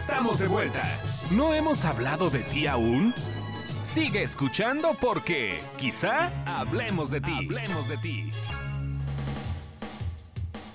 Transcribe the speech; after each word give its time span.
Estamos 0.00 0.38
de 0.38 0.48
vuelta. 0.48 0.82
¿No 1.30 1.52
hemos 1.52 1.84
hablado 1.84 2.30
de 2.30 2.40
ti 2.44 2.66
aún? 2.66 3.12
Sigue 3.84 4.22
escuchando 4.22 4.96
porque 5.00 5.60
quizá 5.76 6.30
hablemos 6.46 7.10
de 7.10 7.20
ti. 7.20 7.32
Hablemos 7.32 7.86
de 7.88 7.96
ti. 7.98 8.32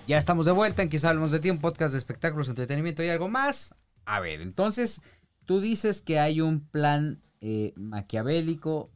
Ya 0.08 0.18
estamos 0.20 0.46
de 0.46 0.52
vuelta 0.52 0.84
en 0.84 0.90
Quizá 0.90 1.10
Hablemos 1.10 1.32
de 1.32 1.40
Ti, 1.40 1.50
un 1.50 1.58
podcast 1.60 1.94
de 1.94 1.98
espectáculos, 1.98 2.48
entretenimiento 2.48 3.02
y 3.04 3.10
algo 3.10 3.28
más. 3.28 3.74
A 4.06 4.20
ver, 4.20 4.40
entonces, 4.42 5.02
tú 5.46 5.60
dices 5.62 6.02
que 6.04 6.20
hay 6.20 6.42
un 6.42 6.60
plan 6.60 7.24
eh, 7.42 7.74
maquiavélico 7.76 8.92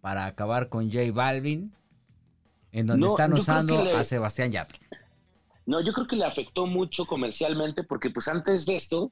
para 0.00 0.26
acabar 0.26 0.68
con 0.68 0.92
J 0.92 1.10
Balvin, 1.12 1.74
en 2.70 2.86
donde 2.86 3.06
No, 3.06 3.12
están 3.12 3.32
usando 3.32 3.82
le- 3.82 3.94
a 3.94 4.04
Sebastián 4.04 4.52
Yatra. 4.52 4.78
No, 5.66 5.80
yo 5.80 5.92
creo 5.92 6.06
que 6.06 6.14
le 6.14 6.24
afectó 6.24 6.66
mucho 6.66 7.04
comercialmente 7.04 7.82
porque 7.82 8.10
pues 8.10 8.28
antes 8.28 8.64
de 8.64 8.76
esto, 8.76 9.10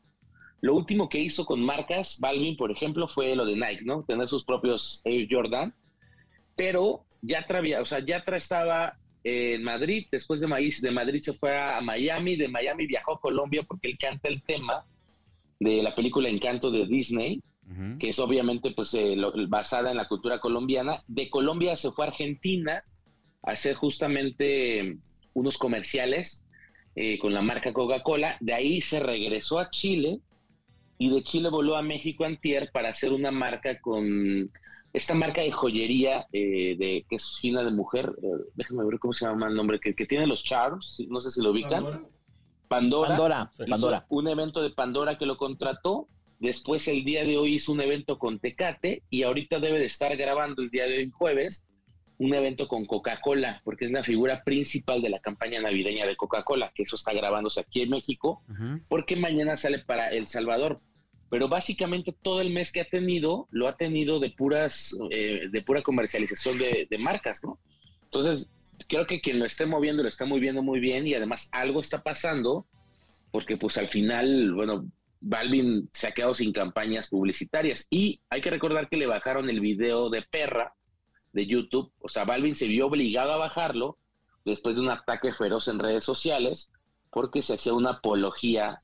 lo 0.66 0.75
último 0.75 1.09
que 1.09 1.20
hizo 1.20 1.45
con 1.47 1.61
marcas, 1.62 2.19
Balvin, 2.20 2.56
por 2.56 2.70
ejemplo, 2.70 3.09
fue 3.09 3.34
lo 3.37 3.45
de 3.47 3.55
Nike, 3.55 3.84
¿no? 3.84 4.02
Tener 4.05 4.27
sus 4.29 4.45
propios 4.45 5.01
Air 5.05 5.27
Jordan. 5.30 5.75
Pero 6.56 7.05
Yatra, 7.23 7.61
o 7.80 7.84
sea, 7.84 8.01
Yatra 8.01 8.37
estaba 8.37 8.98
en 9.25 9.62
Madrid, 9.62 10.06
después 10.11 10.41
de, 10.41 10.47
Maíz, 10.47 10.80
de 10.80 10.91
Madrid 10.91 11.20
se 11.20 11.33
fue 11.34 11.56
a 11.59 11.80
Miami, 11.80 12.37
de 12.37 12.48
Miami 12.48 12.87
viajó 12.87 13.15
a 13.15 13.20
Colombia 13.20 13.62
porque 13.66 13.89
él 13.91 13.98
canta 13.98 14.29
el 14.29 14.42
tema 14.42 14.84
de 15.59 15.83
la 15.83 15.95
película 15.95 16.29
Encanto 16.29 16.70
de 16.70 16.87
Disney, 16.87 17.41
Ujú. 17.69 17.98
que 17.98 18.11
es 18.11 18.19
obviamente 18.20 18.70
pues 18.70 18.95
eh, 18.95 19.17
lo- 19.17 19.33
basada 19.48 19.91
en 19.91 19.97
la 19.97 20.06
cultura 20.09 20.39
colombiana. 20.41 21.03
De 21.09 21.28
Colombia 21.30 21.77
se 21.77 21.91
fue 21.91 22.05
a 22.05 22.09
Argentina 22.09 22.84
a 23.42 23.51
hacer 23.53 23.75
justamente 23.75 24.97
unos 25.34 25.59
comerciales 25.59 26.47
eh, 26.95 27.19
con 27.19 27.34
la 27.34 27.42
marca 27.42 27.73
Coca-Cola. 27.73 28.37
De 28.41 28.55
ahí 28.55 28.80
se 28.80 29.01
regresó 29.01 29.59
a 29.59 29.70
Chile 29.70 30.20
y 30.98 31.10
de 31.10 31.23
Chile 31.23 31.48
voló 31.50 31.77
a 31.77 31.82
México 31.82 32.25
antier 32.25 32.70
para 32.72 32.89
hacer 32.91 33.12
una 33.12 33.30
marca 33.30 33.80
con 33.80 34.50
esta 34.92 35.14
marca 35.14 35.42
de 35.42 35.53
joyería 35.53 36.27
eh, 36.33 36.75
de 36.78 37.05
que 37.08 37.16
es 37.16 37.38
fina 37.38 37.62
de 37.62 37.70
mujer. 37.70 38.12
eh, 38.22 38.27
déjame 38.55 38.84
ver 38.84 38.98
cómo 38.98 39.12
se 39.12 39.27
llama 39.27 39.47
el 39.48 39.55
nombre, 39.55 39.78
que, 39.78 39.94
que 39.94 40.06
tiene 40.06 40.27
los 40.27 40.42
charms, 40.42 40.97
no 41.08 41.20
sé 41.20 41.30
si 41.30 41.42
lo 41.42 41.50
ubican. 41.50 41.84
Pandora. 42.69 43.08
Pandora, 43.11 43.50
Hizo 43.58 43.66
Pandora. 43.70 44.06
un 44.08 44.28
evento 44.28 44.62
de 44.62 44.70
Pandora 44.70 45.16
que 45.16 45.27
lo 45.27 45.36
contrató. 45.36 46.08
Después 46.38 46.86
el 46.88 47.05
día 47.05 47.25
de 47.25 47.38
hoy 47.38 47.55
hizo 47.55 47.72
un 47.72 47.81
evento 47.81 48.19
con 48.19 48.38
Tecate 48.38 49.03
y 49.08 49.22
ahorita 49.22 49.60
debe 49.60 49.78
de 49.78 49.86
estar 49.86 50.14
grabando 50.16 50.62
el 50.62 50.70
día 50.70 50.86
de 50.86 50.98
hoy 50.98 51.10
jueves 51.10 51.66
un 52.19 52.34
evento 52.34 52.67
con 52.69 52.86
Coca-Cola, 52.86 53.61
porque 53.64 53.84
es 53.84 53.92
la 53.92 54.03
figura 54.03 54.42
principal 54.45 55.03
de 55.03 55.11
la 55.11 55.19
campaña 55.20 55.61
navideña 55.61 56.06
de 56.06 56.17
Coca-Cola, 56.17 56.72
que 56.75 56.84
eso 56.84 56.97
está 56.97 57.12
grabándose 57.12 57.61
aquí 57.61 57.83
en 57.83 57.91
México, 57.91 58.42
Ujú. 58.48 58.81
porque 58.89 59.17
mañana 59.17 59.56
sale 59.56 59.81
para 59.81 60.09
El 60.09 60.27
Salvador. 60.27 60.81
Pero 61.28 61.48
básicamente 61.48 62.14
todo 62.22 62.41
el 62.41 62.50
mes 62.50 62.70
que 62.70 62.81
ha 62.81 62.84
tenido, 62.84 63.48
lo 63.50 63.67
ha 63.67 63.77
tenido 63.77 64.20
de 64.20 64.31
puras, 64.31 64.97
eh, 65.11 65.48
de 65.50 65.62
pura 65.62 65.83
comercialización 65.83 66.56
de, 66.56 66.87
de 66.89 66.98
marcas, 66.98 67.42
¿no? 67.42 67.59
Entonces, 68.05 68.50
creo 68.89 69.06
que 69.06 69.20
quien 69.20 69.39
lo 69.41 69.44
esté 69.44 69.67
moviendo 69.67 70.03
lo 70.03 70.09
está 70.09 70.25
moviendo 70.25 70.62
muy 70.62 70.78
bien 70.78 71.06
y 71.06 71.14
además 71.14 71.48
algo 71.53 71.81
está 71.81 72.03
pasando, 72.03 72.67
porque 73.33 73.56
pues 73.56 73.77
al 73.77 73.89
final, 73.89 74.55
bueno, 74.55 74.87
Balvin 75.20 75.89
se 75.92 76.06
ha 76.06 76.12
quedado 76.12 76.34
sin 76.34 76.53
campañas 76.53 77.09
publicitarias 77.09 77.87
y 77.91 78.20
hay 78.31 78.41
que 78.41 78.50
recordar 78.50 78.89
que 78.89 78.97
le 78.97 79.06
bajaron 79.06 79.50
el 79.50 79.61
video 79.61 80.09
de 80.11 80.22
Perra 80.22 80.75
de 81.37 81.47
YouTube, 81.47 81.92
o 82.01 82.09
sea, 82.09 82.25
Balvin 82.25 82.56
se 82.56 82.67
vio 82.67 82.87
obligado 82.87 83.33
a 83.33 83.37
bajarlo 83.37 83.98
después 84.47 84.77
de 84.77 84.83
un 84.83 84.91
ataque 84.91 85.34
feroz 85.34 85.69
en 85.69 85.78
redes 85.78 86.03
sociales 86.03 86.73
porque 87.11 87.43
se 87.43 87.55
hacía 87.55 87.75
una 87.75 87.91
apología 87.91 88.83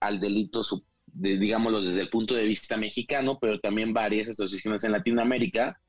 al 0.00 0.20
delito, 0.20 0.60
de, 1.06 1.38
digámoslo 1.38 1.80
desde 1.80 2.02
el 2.02 2.10
punto 2.10 2.34
de 2.34 2.44
vista 2.44 2.76
mexicano, 2.76 3.38
pero 3.40 3.58
también 3.58 3.94
varias 3.94 4.28
asociaciones 4.28 4.84
en 4.84 4.92
Latinoamérica 4.92 5.80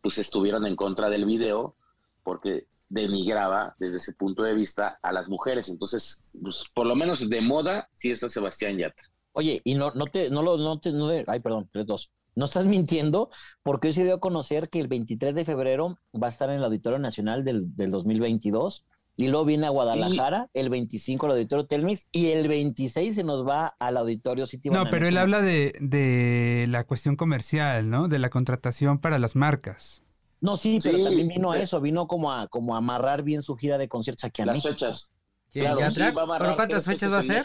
pues 0.00 0.18
estuvieron 0.18 0.66
en 0.66 0.74
contra 0.74 1.08
del 1.08 1.26
video 1.26 1.76
porque 2.24 2.66
denigraba 2.88 3.76
desde 3.78 3.98
ese 3.98 4.14
punto 4.14 4.42
de 4.42 4.54
vista 4.54 4.98
a 5.00 5.12
las 5.12 5.28
mujeres. 5.28 5.68
Entonces, 5.68 6.24
pues, 6.42 6.64
por 6.74 6.86
lo 6.86 6.96
menos 6.96 7.28
de 7.28 7.40
moda, 7.40 7.88
sí 7.92 8.10
está 8.10 8.28
Sebastián 8.28 8.78
Yatra. 8.78 9.08
Oye, 9.32 9.60
y 9.64 9.74
no, 9.74 9.92
no 9.94 10.06
te, 10.06 10.28
no 10.28 10.42
lo, 10.42 10.56
no 10.58 10.78
te, 10.80 10.92
no 10.92 11.06
de- 11.08 11.24
ay, 11.28 11.38
perdón, 11.40 11.68
tres, 11.72 11.86
dos. 11.86 12.10
No 12.34 12.46
estás 12.46 12.64
mintiendo, 12.64 13.30
porque 13.62 13.88
hoy 13.88 13.94
se 13.94 14.04
dio 14.04 14.14
a 14.14 14.20
conocer 14.20 14.68
que 14.70 14.80
el 14.80 14.88
23 14.88 15.34
de 15.34 15.44
febrero 15.44 15.98
va 16.20 16.28
a 16.28 16.30
estar 16.30 16.48
en 16.50 16.56
el 16.56 16.64
Auditorio 16.64 16.98
Nacional 16.98 17.44
del, 17.44 17.76
del 17.76 17.90
2022. 17.90 18.84
Y 19.14 19.28
luego 19.28 19.44
viene 19.44 19.66
a 19.66 19.70
Guadalajara, 19.70 20.48
el 20.54 20.70
25 20.70 21.26
al 21.26 21.32
Auditorio 21.32 21.66
Telmex, 21.66 22.08
y 22.12 22.28
el 22.28 22.48
26 22.48 23.14
se 23.14 23.22
nos 23.24 23.46
va 23.46 23.74
al 23.78 23.98
Auditorio 23.98 24.46
City 24.46 24.70
No, 24.70 24.88
pero 24.88 25.06
él 25.06 25.18
habla 25.18 25.42
de, 25.42 25.74
de 25.80 26.64
la 26.70 26.84
cuestión 26.84 27.16
comercial, 27.16 27.90
¿no? 27.90 28.08
De 28.08 28.18
la 28.18 28.30
contratación 28.30 28.98
para 28.98 29.18
las 29.18 29.36
marcas. 29.36 30.02
No, 30.40 30.56
sí, 30.56 30.78
pero 30.82 30.96
Sí, 30.96 31.04
también 31.04 31.28
vino 31.28 31.50
a 31.50 31.52
pero- 31.52 31.64
eso, 31.64 31.80
vino 31.82 32.06
como 32.08 32.32
a, 32.32 32.48
como 32.48 32.74
a 32.74 32.78
amarrar 32.78 33.22
bien 33.22 33.42
su 33.42 33.54
gira 33.54 33.76
de 33.76 33.86
conciertos 33.88 34.24
aquí 34.24 34.40
a 34.40 34.46
Las 34.46 34.56
México. 34.56 34.72
fechas. 34.72 35.10
¿Quién, 35.52 35.66
Claro, 35.76 35.90
sí, 35.92 36.00
va 36.00 36.06
a 36.06 36.24
amarrar 36.24 36.48
¿Pero 36.48 36.56
cuántas 36.56 36.86
fechas 36.86 37.12
va 37.12 37.18
a 37.18 37.22
ser? 37.22 37.44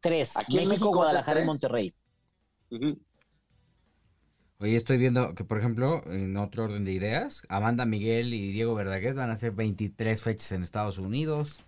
Tres, 0.00 0.34
Aquí 0.38 0.58
en 0.58 0.68
México, 0.68 0.88
Guadalajara 0.94 1.42
y. 1.42 1.44
Monterrey. 1.46 1.94
Ujú. 2.70 2.98
Oye, 4.60 4.76
estoy 4.76 4.98
viendo 4.98 5.34
que, 5.34 5.42
por 5.44 5.58
ejemplo, 5.58 6.02
en 6.06 6.36
otro 6.36 6.64
orden 6.64 6.84
de 6.84 6.92
ideas, 6.92 7.42
Amanda 7.48 7.86
Miguel 7.86 8.34
y 8.34 8.52
Diego 8.52 8.74
Verdaguer 8.74 9.14
van 9.14 9.30
a 9.30 9.32
hacer 9.32 9.52
23 9.52 10.22
fechas 10.22 10.52
en 10.52 10.62
Estados 10.62 10.98
Unidos. 10.98 11.64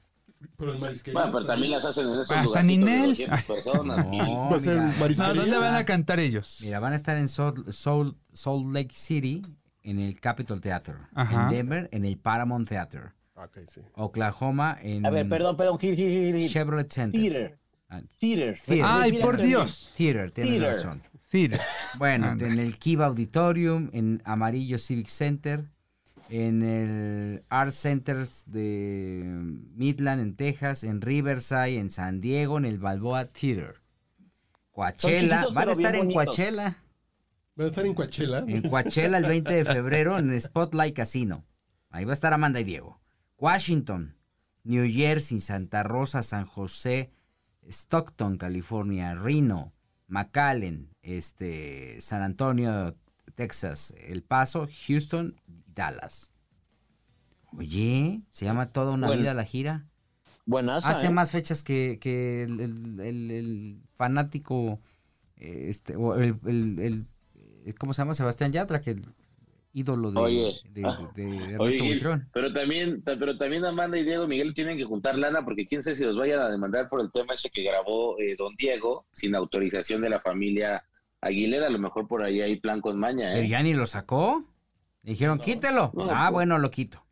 Pero 0.58 0.76
Bueno, 0.78 0.92
pero 1.32 1.47
también 1.47 1.70
las 1.70 1.84
hacen 1.84 2.06
en 2.08 2.14
esos 2.20 2.30
Hasta 2.32 2.62
Ninel. 2.62 3.10
200 3.10 3.42
personas. 3.47 4.06
No, 4.08 4.50
Va 4.50 4.56
a 4.56 4.60
ser 4.60 4.76
No. 4.76 5.34
¿dónde 5.34 5.56
van 5.56 5.75
a 5.76 5.84
cantar 5.86 6.20
ellos? 6.20 6.58
mira, 6.62 6.80
van 6.80 6.92
a 6.92 6.97
estar 6.97 7.16
en 7.16 7.28
Salt, 7.28 7.69
Salt- 7.70 8.16
Salt 8.32 8.66
Lake 8.75 8.92
City, 8.92 9.41
en 9.84 9.98
el 9.98 10.20
Capitol 10.20 10.60
Theater. 10.60 10.97
Ajá. 11.14 11.44
En 11.44 11.48
Denver, 11.56 11.88
en 11.92 12.04
el 12.04 12.19
Paramount 12.19 12.69
Theater. 12.69 13.12
Ah, 13.36 13.44
Ok, 13.44 13.59
sí. 13.69 13.80
Oklahoma, 13.94 14.76
en 14.82 15.06
A 15.06 15.10
ver, 15.10 15.28
perdón, 15.28 15.56
perdón. 15.56 15.78
Chevrolet 15.78 16.91
Center. 16.91 17.19
Theater. 17.20 17.59
Ah, 17.88 18.00
Theater. 18.19 18.56
Theater. 18.66 18.84
Ay, 18.86 19.12
por 19.22 19.41
Dios. 19.41 19.91
Theater, 19.97 20.30
tienes 20.30 20.59
Theater. 20.59 20.74
razón. 20.76 21.03
Theater. 21.32 21.60
Bueno, 21.98 22.28
Anda. 22.28 22.47
en 22.47 22.59
el 22.59 22.78
Kiva 22.78 23.06
Auditorium, 23.06 23.91
en 23.93 24.22
Amarillo 24.25 24.78
Civic 24.78 25.09
Center, 25.09 25.65
en 26.31 26.62
el 26.62 27.44
Art 27.50 27.72
Center 27.72 28.26
de 28.47 29.22
Midland, 29.75 30.22
en 30.22 30.37
Texas, 30.37 30.84
en 30.84 31.00
Riverside, 31.03 31.78
en 31.78 31.91
San 31.91 32.21
Diego, 32.22 32.56
en 32.56 32.65
el 32.65 32.78
Balboa 32.78 33.26
Theater. 33.26 33.82
Coachella, 34.71 35.47
van 35.53 35.69
a 35.69 35.72
estar 35.72 35.94
en 35.94 36.04
bonitos. 36.09 36.25
Coachella, 36.25 36.76
¿Van 37.56 37.66
a 37.66 37.69
estar 37.69 37.84
en 37.84 37.94
Coachella? 37.94 38.38
en 38.47 38.62
Coachella 38.62 39.19
el 39.19 39.25
20 39.26 39.53
de 39.53 39.65
febrero 39.66 40.19
en 40.19 40.31
el 40.32 40.41
Spotlight 40.41 40.97
Casino. 40.97 41.44
Ahí 41.91 42.06
va 42.06 42.12
a 42.12 42.15
estar 42.15 42.32
Amanda 42.32 42.60
y 42.60 42.65
Diego. 42.65 43.03
Washington, 43.37 44.16
New 44.65 44.88
Jersey, 44.91 45.41
Santa 45.41 45.82
Rosa, 45.82 46.22
San 46.22 46.47
José, 46.47 47.10
Stockton, 47.69 48.38
California, 48.38 49.15
Reno, 49.15 49.75
McAllen, 50.12 50.90
este, 51.02 52.00
San 52.02 52.20
Antonio, 52.22 52.94
Texas, 53.34 53.94
El 53.98 54.22
Paso, 54.22 54.68
Houston 54.86 55.40
Dallas. 55.74 56.30
Oye, 57.56 58.22
se 58.30 58.44
llama 58.44 58.70
Toda 58.72 58.92
una 58.92 59.06
Bueno. 59.08 59.22
vida 59.22 59.34
la 59.34 59.44
gira. 59.44 59.86
Buenas. 60.44 60.84
Hace 60.84 61.06
¿eh? 61.06 61.10
más 61.10 61.30
fechas 61.30 61.62
que, 61.62 61.98
que 62.00 62.42
el, 62.42 62.60
el- 62.60 63.00
el- 63.00 63.30
el 63.30 63.80
fanático, 63.96 64.80
eh, 65.36 65.66
este, 65.68 65.96
o 65.96 66.14
el, 66.16 67.06
¿cómo 67.78 67.94
se 67.94 68.02
llama? 68.02 68.14
Sebastián 68.14 68.52
Yatra, 68.52 68.80
que 68.80 68.90
el 68.92 69.02
ídolo 69.72 70.10
de, 70.12 70.19
Oye. 70.21 70.55
de, 70.71 70.83
de- 70.83 70.87
de 71.15 71.37
Ernesto 71.55 71.62
Oye, 71.62 72.21
pero 72.33 72.53
también, 72.53 73.03
ta- 73.03 73.19
pero 73.19 73.38
también 73.38 73.65
Amanda 73.65 73.97
y 73.99 74.05
Diego 74.05 74.27
Miguel 74.28 74.53
tienen 74.55 74.77
que 74.77 74.84
juntar 74.84 75.16
lana 75.16 75.44
porque 75.44 75.66
quién 75.66 75.83
sabe 75.83 75.97
si 75.97 76.05
los 76.05 76.16
vayan 76.16 76.41
a 76.41 76.49
demandar 76.50 76.88
por 76.88 77.00
el 77.00 77.10
tema 77.10 77.34
ese 77.34 77.49
que 77.50 77.62
grabó 77.62 78.19
eh, 78.19 78.37
Don 78.37 78.54
Diego 78.57 79.07
sin 79.13 79.34
autorización 79.34 80.03
de 80.03 80.10
la 80.10 80.21
familia 80.21 80.84
Aguilera. 81.21 81.66
A 81.69 81.71
lo 81.71 81.78
mejor 81.78 82.07
por 82.09 82.22
ahí 82.22 82.41
hay 82.41 82.57
plan 82.60 82.80
con 82.80 82.98
maña, 82.98 83.30
Pero 83.33 83.45
¿eh? 83.45 83.48
ya 83.48 83.63
ni 83.63 83.72
lo 83.74 83.86
sacó. 83.86 84.45
Le 85.03 85.13
dijeron, 85.13 85.39
quítelo. 85.39 85.91
no, 85.95 86.04
ah, 86.10 86.25
pues. 86.27 86.33
bueno, 86.33 86.59
lo 86.59 86.71
quito. 86.71 87.04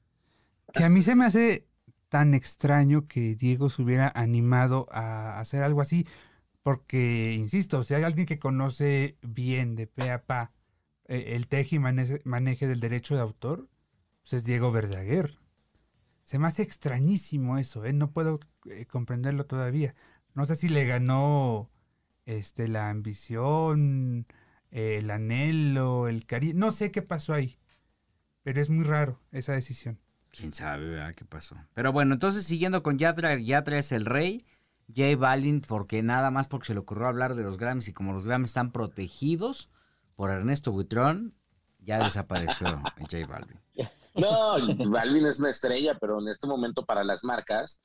Que 0.73 0.85
a 0.85 0.89
mí 0.89 1.01
se 1.03 1.15
me 1.17 1.25
hace 1.25 1.67
tan 2.09 2.35
extraño 2.35 3.07
que 3.09 3.35
Diego 3.37 3.71
se 3.71 3.83
hubiera 3.83 4.13
animado 4.15 4.87
a 4.93 5.41
hacer 5.41 5.63
algo 5.63 5.81
así, 5.81 6.07
porque, 6.63 7.35
insisto, 7.39 7.85
si 7.85 7.95
hay 7.95 8.03
alguien 8.03 8.27
que 8.27 8.39
conoce 8.39 9.17
bien 9.23 9.75
de 9.77 9.87
pe 9.87 10.11
a 10.11 10.23
pa 10.23 10.53
el 11.11 11.49
teje 11.49 11.77
y 11.77 11.79
maneje, 11.81 12.67
del 12.69 12.81
derecho 12.81 13.17
de 13.17 13.21
autor, 13.21 13.69
pues 14.23 14.35
es 14.35 14.45
Diego 14.45 14.71
Verdaguer. 14.71 15.39
Se 16.25 16.39
me 16.39 16.47
hace 16.47 16.63
extrañísimo 16.63 17.59
eso, 17.59 17.85
¿eh? 17.85 17.93
no 17.93 18.13
puedo 18.13 18.39
eh, 18.67 18.87
comprenderlo 18.87 19.45
todavía. 19.45 19.97
No 20.35 20.45
sé 20.45 20.55
si 20.55 20.69
le 20.69 20.87
ganó 20.87 21.69
este, 22.27 22.69
la 22.69 22.91
ambición, 22.91 24.29
eh, 24.71 24.99
el 24.99 25.11
anhelo, 25.11 26.07
el 26.07 26.27
cariño, 26.27 26.55
no 26.55 26.71
sé 26.71 26.93
qué 26.93 27.03
pasó 27.03 27.35
ahí, 27.35 27.59
pero 28.45 28.61
es 28.61 28.71
muy 28.71 28.85
raro 28.85 29.21
esa 29.33 29.53
decisión. 29.53 29.99
Quién 30.31 30.53
sabe, 30.53 30.91
¿verdad? 30.91 31.15
¿Qué 31.17 31.25
pasó? 31.25 31.57
Pero 31.75 31.93
bueno, 31.93 32.15
entonces 32.15 32.47
siguiendo 32.47 32.85
con 32.85 32.99
Yatra, 32.99 33.37
Yatra 33.41 33.79
es 33.79 33.91
el 33.91 34.07
rey. 34.07 34.45
J 34.87 35.17
Balvin, 35.17 35.61
porque 35.61 36.03
nada 36.03 36.33
más 36.33 36.49
porque 36.49 36.69
se 36.69 36.75
le 36.75 36.81
ocurrió 36.81 37.07
hablar 37.07 37.37
de 37.37 37.45
los 37.45 37.59
Grammys 37.59 37.87
y 37.89 37.93
como 37.93 38.13
los 38.13 38.27
Grammys 38.27 38.51
están 38.51 38.73
protegidos 38.73 39.71
por 40.21 40.31
Ernesto 40.31 40.71
Buitrón, 40.71 41.33
ya 41.79 42.05
desapareció 42.05 42.77
J 42.99 43.27
Balvin. 43.27 43.59
No, 44.17 44.91
Balvin 44.91 45.25
es 45.25 45.41
una 45.41 45.49
estrella, 45.49 45.97
pero 45.99 46.21
en 46.21 46.29
este 46.29 46.47
momento 46.47 46.85
para 46.85 47.05
las 47.05 47.25
marcas, 47.25 47.81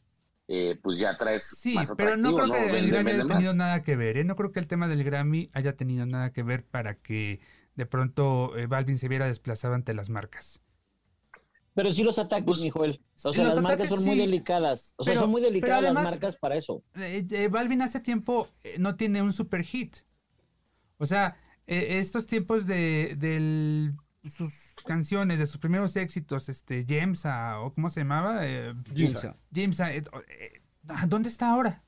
eh, 0.50 0.78
pues 0.84 1.00
ya 1.00 1.16
traes 1.16 1.44
Sí, 1.46 1.76
más 1.76 1.94
pero 1.96 2.18
no 2.18 2.36
creo 2.36 2.52
que 2.52 2.66
el 2.78 2.88
Vende- 2.88 2.88
Grammy 2.92 3.06
vende 3.06 3.12
haya 3.22 3.26
tenido 3.26 3.52
más. 3.52 3.56
nada 3.56 3.84
que 3.84 3.96
ver, 3.96 4.18
¿eh? 4.18 4.26
No 4.26 4.36
creo 4.36 4.52
que 4.52 4.60
el 4.60 4.68
tema 4.68 4.90
del 4.90 5.06
Grammy 5.06 5.50
haya 5.54 5.78
tenido 5.78 6.06
nada 6.06 6.34
que 6.34 6.44
ver 6.44 6.66
para 6.66 6.96
que 6.96 7.40
de 7.76 7.86
pronto 7.86 8.58
eh, 8.58 8.68
Balvin 8.68 8.98
se 8.98 9.08
viera 9.08 9.28
desplazado 9.28 9.74
ante 9.74 9.94
las 9.94 10.10
marcas. 10.10 10.62
Pero 11.74 11.94
sí 11.94 12.04
los 12.04 12.20
ataques, 12.20 12.44
Pues, 12.44 12.60
mi 12.60 12.70
Joel. 12.70 13.02
O 13.24 13.32
sea, 13.32 13.46
las 13.46 13.62
marcas 13.62 13.88
son 13.88 14.04
muy 14.04 14.18
delicadas. 14.18 14.94
O 14.98 15.06
sea, 15.06 15.14
pero- 15.14 15.22
son 15.22 15.32
muy 15.32 15.42
delicadas 15.42 15.86
además- 15.86 16.04
las 16.04 16.14
marcas 16.16 16.36
para 16.36 16.58
eso. 16.58 16.84
Eh, 16.96 17.26
eh, 17.32 17.48
Balvin 17.48 17.82
hace 17.82 18.02
tiempo 18.02 18.50
eh, 18.66 18.76
no 18.78 18.98
tiene 18.98 19.22
un 19.22 19.32
super 19.32 19.64
hit. 19.64 19.96
O 20.98 21.06
sea, 21.06 21.38
eh, 21.68 22.00
estos 22.00 22.28
tiempos 22.28 22.66
de 22.66 23.16
del- 23.18 23.96
sus 24.26 24.74
canciones, 24.88 25.38
de 25.38 25.46
sus 25.46 25.60
primeros 25.60 25.96
éxitos, 25.96 26.50
este, 26.50 26.84
Jamesa, 26.90 27.60
o 27.60 27.74
¿cómo 27.74 27.90
se 27.92 28.00
llamaba? 28.02 28.40
Eh, 28.48 28.74
Jimsa. 28.96 29.38
Jamesa, 29.54 29.94
eh, 29.94 30.04
eh, 30.28 30.62
¿dónde 31.08 31.30
está 31.30 31.52
ahora? 31.52 31.84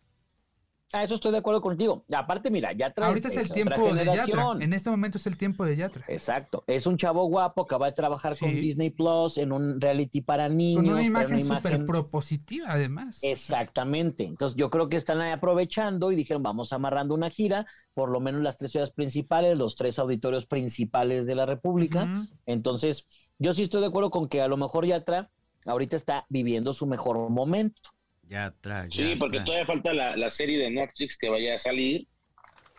Ah, 0.94 1.04
eso 1.04 1.16
estoy 1.16 1.34
de 1.34 1.40
acuerdo 1.40 1.62
contigo. 1.62 2.06
Aparte, 2.14 2.50
mira, 2.50 2.72
ya 2.72 2.92
traes 2.94 3.10
Ahorita 3.10 3.28
es 3.28 3.38
el 3.38 3.52
tiempo 3.52 3.94
de 3.94 4.06
Yatra. 4.06 4.52
En 4.60 4.72
este 4.72 4.90
momento 4.90 5.18
es 5.18 5.28
el 5.28 5.38
tiempo 5.38 5.66
de 5.66 5.76
Yatra. 5.76 6.06
Exacto. 6.08 6.64
Es 6.66 6.88
un 6.88 6.98
chavo 6.98 7.26
guapo, 7.26 7.64
acaba 7.64 7.88
de 7.88 7.92
trabajar 7.92 8.38
con. 8.38 8.50
Disney 8.58 8.90
Plus 8.90 9.38
en 9.38 9.52
un 9.52 9.82
reality 9.82 10.22
para 10.22 10.48
niños. 10.48 10.84
Con 10.84 10.94
una 10.94 11.04
imagen 11.04 11.36
una 11.36 11.56
súper 11.58 11.74
imagen- 11.74 11.86
propositiva, 11.86 12.68
además. 12.70 13.20
Exactamente. 13.22 14.24
Entonces 14.24 14.56
yo 14.56 14.70
creo 14.70 14.88
que 14.88 14.96
están 14.96 15.20
ahí 15.20 15.32
aprovechando 15.32 16.12
y 16.12 16.16
dijeron, 16.16 16.42
vamos 16.42 16.72
amarrando 16.72 17.14
una 17.14 17.30
gira, 17.30 17.66
por 17.94 18.10
lo 18.10 18.20
menos 18.22 18.42
las 18.42 18.58
tres 18.58 18.72
ciudades 18.72 18.92
principales, 18.92 19.58
los 19.58 19.76
tres 19.76 20.00
auditorios 20.00 20.46
principales 20.46 21.28
de 21.28 21.36
la 21.36 21.46
República. 21.46 22.26
Entonces, 22.46 23.06
yo 23.40 23.52
sí 23.54 23.64
estoy 23.64 23.82
de 23.82 23.88
acuerdo 23.88 24.10
con 24.10 24.30
que 24.30 24.42
a 24.42 24.48
lo 24.48 24.56
mejor 24.58 24.86
Yatra 24.86 25.30
ahorita 25.66 25.96
está 25.98 26.26
viviendo 26.30 26.72
su 26.72 26.88
mejor 26.88 27.30
momento. 27.30 27.92
Ya 28.28 28.46
atrás. 28.46 28.88
Sí, 28.92 29.16
porque 29.18 29.40
todavía 29.42 29.66
falta 29.66 29.94
la, 29.94 30.16
la 30.18 30.30
serie 30.30 30.58
de 30.58 30.70
Netflix 30.70 31.18
que 31.18 31.30
vaya 31.30 31.56
a 31.56 31.60
salir, 31.60 32.08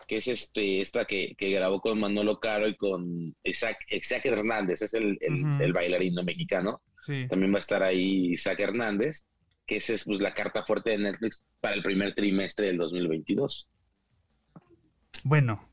que 0.07 0.17
es 0.17 0.27
este 0.27 0.81
esta 0.81 1.05
que, 1.05 1.35
que 1.37 1.49
grabó 1.51 1.81
con 1.81 1.99
Manolo 1.99 2.39
Caro 2.39 2.67
y 2.67 2.75
con 2.75 3.33
Isaac, 3.43 3.77
Isaac 3.89 4.25
Hernández, 4.25 4.81
es 4.81 4.93
el, 4.93 5.17
el, 5.21 5.45
Ujú. 5.45 5.63
el 5.63 5.73
bailarino 5.73 6.23
mexicano. 6.23 6.81
Sí. 7.05 7.27
También 7.29 7.51
va 7.53 7.57
a 7.57 7.59
estar 7.59 7.81
ahí 7.83 8.33
Isaac 8.33 8.59
Hernández, 8.59 9.25
que 9.65 9.77
esa 9.77 9.93
es 9.93 10.05
pues, 10.05 10.19
la 10.19 10.33
carta 10.33 10.63
fuerte 10.65 10.91
de 10.91 10.97
Netflix 10.99 11.43
para 11.61 11.75
el 11.75 11.81
primer 11.83 12.13
trimestre 12.13 12.67
del 12.67 12.77
2022. 12.77 13.67
Bueno, 15.23 15.67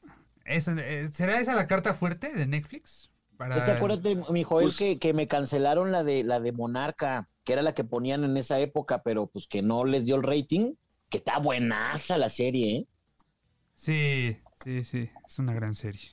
eso, 0.45 0.73
eh, 0.79 1.09
¿será 1.13 1.41
esa 1.41 1.55
la 1.55 1.67
carta 1.67 1.95
fuerte 1.95 2.33
de 2.33 2.47
Netflix? 2.47 3.11
Para 3.37 3.57
Es 3.59 3.65
que 3.65 3.73
acuérdate, 3.73 4.17
mi 4.31 4.43
Joel, 4.45 4.67
Pues- 4.67 4.77
que, 4.79 4.99
que 4.99 5.13
me 5.13 5.27
cancelaron 5.27 5.93
la 5.93 6.03
de 6.05 6.25
la 6.25 6.41
de 6.41 6.53
Monarca, 6.53 7.29
que 7.47 7.53
era 7.53 7.63
la 7.63 7.75
que 7.75 7.85
ponían 7.85 8.25
en 8.25 8.37
esa 8.37 8.59
época, 8.59 9.03
pero 9.05 9.29
pues 9.29 9.47
que 9.47 9.63
no 9.63 9.85
les 9.85 10.05
dio 10.05 10.17
el 10.17 10.25
rating, 10.25 10.75
que 11.09 11.19
está 11.19 11.39
buenaza 11.39 12.19
la 12.19 12.29
serie, 12.29 12.77
¿eh? 12.77 12.87
Sí, 13.75 14.37
sí, 14.65 14.81
sí. 14.81 15.11
Es 15.27 15.39
una 15.39 15.55
gran 15.55 15.75
serie. 15.75 16.11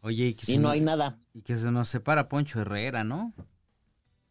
Oye, 0.00 0.26
y 0.28 0.34
que, 0.34 0.50
Y 0.50 0.56
no 0.56 0.64
nos- 0.64 0.72
hay 0.72 0.80
nada. 0.80 1.18
y 1.34 1.42
que 1.42 1.56
se 1.56 1.70
nos 1.70 1.88
separa 1.88 2.28
Poncho 2.28 2.60
Herrera, 2.60 3.04
¿no? 3.04 3.32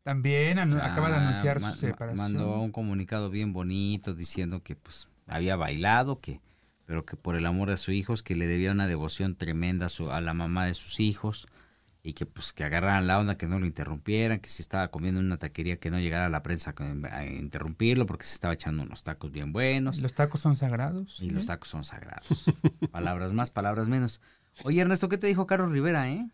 También 0.03 0.57
anu- 0.57 0.81
acaba 0.81 1.09
de 1.09 1.15
Ah, 1.15 1.29
anunciar 1.29 1.61
ma- 1.61 1.73
su 1.73 1.79
separación. 1.79 2.17
Mandó 2.33 2.59
un 2.59 2.71
comunicado 2.71 3.29
bien 3.29 3.53
bonito 3.53 4.13
diciendo 4.13 4.61
que 4.61 4.75
pues 4.75 5.07
había 5.27 5.55
bailado, 5.55 6.19
que 6.19 6.41
pero 6.85 7.05
que 7.05 7.15
por 7.15 7.37
el 7.37 7.45
amor 7.45 7.69
de 7.69 7.77
sus 7.77 7.93
hijos, 7.93 8.21
que 8.23 8.35
le 8.35 8.47
debía 8.47 8.73
una 8.73 8.87
devoción 8.87 9.35
tremenda 9.35 9.85
a, 9.85 9.89
su- 9.89 10.11
a 10.11 10.19
la 10.19 10.33
mamá 10.33 10.65
de 10.65 10.73
sus 10.73 10.99
hijos 10.99 11.47
y 12.03 12.13
que 12.13 12.25
pues 12.25 12.51
que 12.53 12.63
agarraran 12.63 13.05
la 13.07 13.19
onda, 13.19 13.37
que 13.37 13.47
no 13.47 13.59
lo 13.59 13.65
interrumpieran, 13.65 14.39
que 14.39 14.49
si 14.49 14.61
estaba 14.61 14.89
comiendo 14.89 15.19
en 15.19 15.27
una 15.27 15.37
taquería 15.37 15.77
que 15.79 15.91
no 15.91 15.99
llegara 15.99 16.29
la 16.29 16.41
prensa 16.43 16.73
a 17.11 17.25
interrumpirlo 17.25 18.05
porque 18.07 18.25
se 18.25 18.33
estaba 18.33 18.53
echando 18.55 18.81
unos 18.83 19.03
tacos 19.03 19.31
bien 19.31 19.53
buenos 19.53 19.97
Los 19.99 20.15
tacos 20.15 20.41
son 20.41 20.55
sagrados. 20.55 21.21
y 21.21 21.29
los 21.29 21.43
¿eh? 21.43 21.47
tacos 21.47 21.69
son 21.69 21.83
sagrados. 21.83 22.45
palabras 22.91 23.33
más, 23.33 23.51
palabras 23.51 23.87
menos. 23.87 24.19
Oye 24.63 24.81
Ernesto, 24.81 25.09
¿qué 25.09 25.17
te 25.17 25.27
dijo 25.27 25.45
Carlos 25.45 25.71
Rivera, 25.71 26.09
eh? 26.09 26.27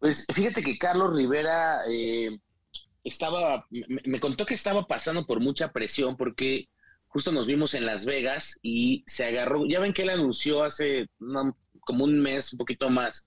Pues 0.00 0.26
fíjate 0.32 0.62
que 0.62 0.78
Carlos 0.78 1.16
Rivera 1.16 1.80
eh, 1.90 2.38
estaba, 3.04 3.66
me, 3.70 4.00
me 4.04 4.20
contó 4.20 4.46
que 4.46 4.54
estaba 4.54 4.86
pasando 4.86 5.26
por 5.26 5.40
mucha 5.40 5.72
presión 5.72 6.16
porque 6.16 6.68
justo 7.08 7.32
nos 7.32 7.46
vimos 7.46 7.74
en 7.74 7.86
Las 7.86 8.04
Vegas 8.04 8.58
y 8.62 9.02
se 9.06 9.24
agarró, 9.24 9.66
ya 9.66 9.80
ven 9.80 9.92
que 9.92 10.02
él 10.02 10.10
anunció 10.10 10.62
hace 10.62 11.08
una- 11.18 11.54
como 11.80 12.04
un 12.04 12.20
mes, 12.20 12.52
un 12.52 12.58
poquito 12.58 12.90
más, 12.90 13.26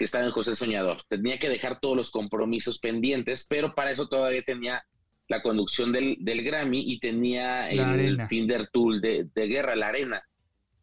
que 0.00 0.06
estaba 0.06 0.24
en 0.24 0.30
José 0.30 0.56
Soñador. 0.56 1.04
Tenía 1.08 1.38
que 1.38 1.50
dejar 1.50 1.78
todos 1.78 1.94
los 1.94 2.10
compromisos 2.10 2.78
pendientes, 2.78 3.44
pero 3.46 3.74
para 3.74 3.90
eso 3.90 4.08
todavía 4.08 4.42
tenía 4.42 4.82
la 5.28 5.42
conducción 5.42 5.92
del, 5.92 6.16
del 6.20 6.42
Grammy 6.42 6.90
y 6.90 6.98
tenía 7.00 7.68
el 7.70 7.80
arena. 7.80 8.26
Finder 8.26 8.66
Tool 8.68 9.02
de, 9.02 9.28
de 9.34 9.46
guerra, 9.46 9.76
la 9.76 9.88
arena. 9.88 10.22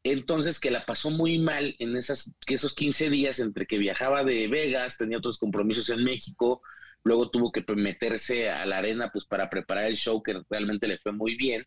Entonces, 0.04 0.60
que 0.60 0.70
la 0.70 0.86
pasó 0.86 1.10
muy 1.10 1.40
mal 1.40 1.76
en 1.80 1.96
esas, 1.96 2.32
que 2.46 2.54
esos 2.54 2.76
15 2.76 3.10
días 3.10 3.40
entre 3.40 3.66
que 3.66 3.80
viajaba 3.80 4.24
de 4.24 4.48
Vegas, 4.50 4.98
tenía 4.98 5.18
otros 5.18 5.40
compromisos 5.40 5.90
en 5.90 6.04
México, 6.04 6.62
luego 7.04 7.32
tuvo 7.32 7.52
que 7.52 7.66
meterse 7.74 8.52
a 8.52 8.68
la 8.68 8.78
arena 8.78 9.10
pues 9.12 9.26
para 9.26 9.50
preparar 9.50 9.86
el 9.86 9.96
show 9.96 10.22
que 10.22 10.44
realmente 10.48 10.88
le 10.88 11.00
fue 11.00 11.12
muy 11.12 11.36
bien. 11.36 11.66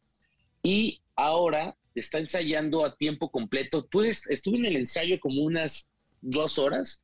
Y 0.62 1.02
ahora 1.16 1.76
está 1.96 2.20
ensayando 2.20 2.84
a 2.84 2.94
tiempo 2.94 3.28
completo. 3.32 3.88
Pues 3.90 4.24
estuve 4.28 4.58
en 4.58 4.66
el 4.66 4.76
ensayo 4.76 5.18
como 5.18 5.42
unas 5.42 5.88
dos 6.20 6.56
horas 6.56 7.02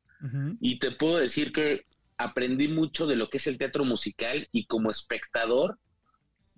Y 0.61 0.79
te 0.79 0.91
puedo 0.91 1.17
decir 1.17 1.51
que 1.51 1.85
aprendí 2.17 2.67
mucho 2.67 3.05
de 3.05 3.15
lo 3.15 3.29
que 3.29 3.37
es 3.37 3.47
el 3.47 3.57
teatro 3.57 3.85
musical 3.85 4.47
y 4.51 4.65
como 4.65 4.89
espectador 4.89 5.77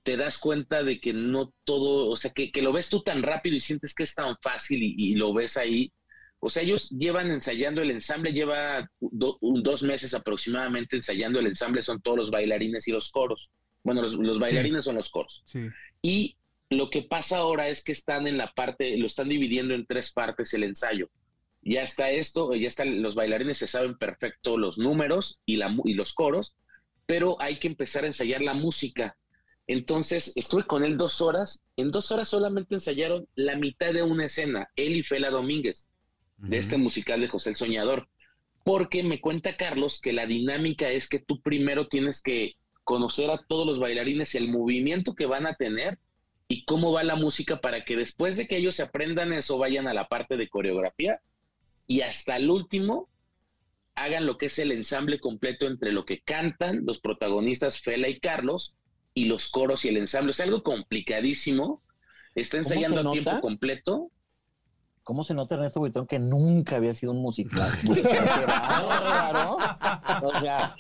te 0.04 0.16
das 0.16 0.38
cuenta 0.38 0.82
de 0.84 1.02
que 1.02 1.12
no 1.12 1.54
todo, 1.66 2.08
o 2.10 2.16
sea, 2.18 2.32
que, 2.32 2.52
que 2.52 2.62
lo 2.62 2.72
ves 2.72 2.90
tú 2.90 3.04
tan 3.04 3.22
rápido 3.22 3.56
y 3.58 3.62
sientes 3.62 3.94
que 3.94 4.04
es 4.04 4.16
tan 4.16 4.38
fácil 4.42 4.82
y, 4.82 4.96
y 4.98 5.16
lo 5.16 5.34
ves 5.34 5.58
ahí. 5.58 5.92
O 6.40 6.50
sea, 6.50 6.64
ellos 6.64 6.90
llevan 6.92 7.30
ensayando 7.32 7.82
el 7.82 7.92
ensamble, 7.92 8.32
lleva 8.32 8.90
do- 9.02 9.38
un- 9.42 9.62
dos 9.62 9.84
meses 9.84 10.14
aproximadamente 10.14 10.96
ensayando 10.96 11.40
el 11.40 11.48
ensamble, 11.48 11.82
son 11.84 12.02
todos 12.02 12.18
los 12.18 12.32
bailarines 12.32 12.88
y 12.88 12.92
los 12.92 13.10
coros. 13.12 13.50
Bueno, 13.84 14.02
los, 14.02 14.14
los 14.14 14.40
bailarines 14.40 14.86
son 14.86 14.96
los 14.96 15.10
coros. 15.10 15.42
Sí. 15.46 15.68
Y 16.02 16.38
lo 16.70 16.90
que 16.90 17.02
pasa 17.02 17.38
ahora 17.40 17.68
es 17.68 17.84
que 17.84 17.92
están 17.92 18.26
en 18.26 18.38
la 18.38 18.48
parte, 18.54 18.98
lo 18.98 19.06
están 19.08 19.28
dividiendo 19.28 19.74
en 19.74 19.86
tres 19.86 20.14
partes 20.14 20.54
el 20.54 20.64
ensayo. 20.64 21.10
Ya 21.62 21.84
está 21.84 22.10
esto, 22.10 22.56
ya 22.56 22.68
están, 22.68 23.02
los 23.02 23.16
bailarines 23.16 23.58
se 23.58 23.68
saben 23.68 23.98
perfecto 23.98 24.58
los 24.58 24.78
números 24.78 25.40
y, 25.46 25.58
la, 25.58 25.76
y 25.84 25.94
los 25.94 26.14
coros, 26.14 26.56
pero 27.06 27.42
hay 27.42 27.60
que 27.60 27.68
empezar 27.68 28.04
a 28.04 28.08
ensayar 28.08 28.42
la 28.42 28.54
música. 28.54 29.18
Entonces, 29.68 30.34
estuve 30.36 30.64
con 30.64 30.84
él 30.84 30.98
dos 30.98 31.22
horas. 31.22 31.64
En 31.76 31.92
dos 31.92 32.12
horas 32.12 32.28
solamente 32.28 32.76
ensayaron 32.76 33.28
la 33.36 33.56
mitad 33.56 33.94
de 33.94 34.04
una 34.04 34.26
escena, 34.26 34.70
él 34.76 34.96
y 34.96 35.04
Fela 35.04 35.30
Domínguez, 35.30 35.90
de 36.38 36.58
este 36.58 36.78
musical 36.78 37.22
de 37.22 37.28
José 37.28 37.52
el 37.52 37.56
Soñador. 37.56 38.08
Porque 38.64 39.04
me 39.04 39.22
cuenta 39.22 39.58
Carlos 39.58 40.00
que 40.02 40.14
la 40.14 40.26
dinámica 40.26 40.90
es 40.90 41.08
que 41.08 41.20
tú 41.20 41.42
primero 41.42 41.88
tienes 41.88 42.22
que 42.22 42.56
conocer 42.84 43.30
a 43.30 43.38
todos 43.38 43.68
los 43.68 43.80
bailarines, 43.80 44.34
el 44.34 44.50
movimiento 44.50 45.14
que 45.14 45.28
van 45.28 45.46
a 45.46 45.54
tener 45.54 46.00
y 46.48 46.66
cómo 46.66 46.92
va 46.92 47.04
la 47.04 47.16
música 47.16 47.62
para 47.62 47.86
que 47.86 47.96
después 47.96 48.36
de 48.38 48.48
que 48.48 48.58
ellos 48.58 48.76
se 48.76 48.82
aprendan 48.82 49.32
eso 49.32 49.60
vayan 49.60 49.88
a 49.88 49.94
la 49.94 50.08
parte 50.08 50.36
de 50.36 50.50
coreografía 50.50 51.22
y 51.90 52.02
hasta 52.02 52.38
el 52.38 52.50
último 52.52 53.10
hagan 53.96 54.26
lo 54.28 54.38
que 54.38 54.46
es 54.46 54.60
el 54.60 54.72
ensamble 54.72 55.20
completo 55.20 55.66
entre 55.66 55.92
lo 55.92 56.06
que 56.06 56.22
cantan 56.22 56.86
los 56.86 57.00
protagonistas 57.00 57.82
Fela 57.82 58.08
y 58.08 58.20
Carlos 58.20 58.76
y 59.16 59.26
los 59.26 59.50
coros 59.50 59.84
y 59.86 59.90
el 59.90 59.98
ensamble. 59.98 60.32
Es 60.32 60.40
algo 60.40 60.62
complicadísimo. 60.64 61.82
Está 62.36 62.58
¿Cómo 62.60 62.64
se 62.70 62.76
ensayando 62.76 63.00
a 63.00 63.04
nota? 63.04 63.14
tiempo 63.22 63.42
completo. 63.42 64.12
¿Cómo 65.04 65.24
se 65.24 65.34
nota 65.34 65.56
Ernesto 65.56 65.80
Buitrón 65.80 66.06
que 66.06 66.20
nunca 66.20 66.76
había 66.76 66.94
sido 66.94 67.12
un 67.12 67.18
musical? 67.24 67.68
O 70.22 70.32
sea, 70.42 70.76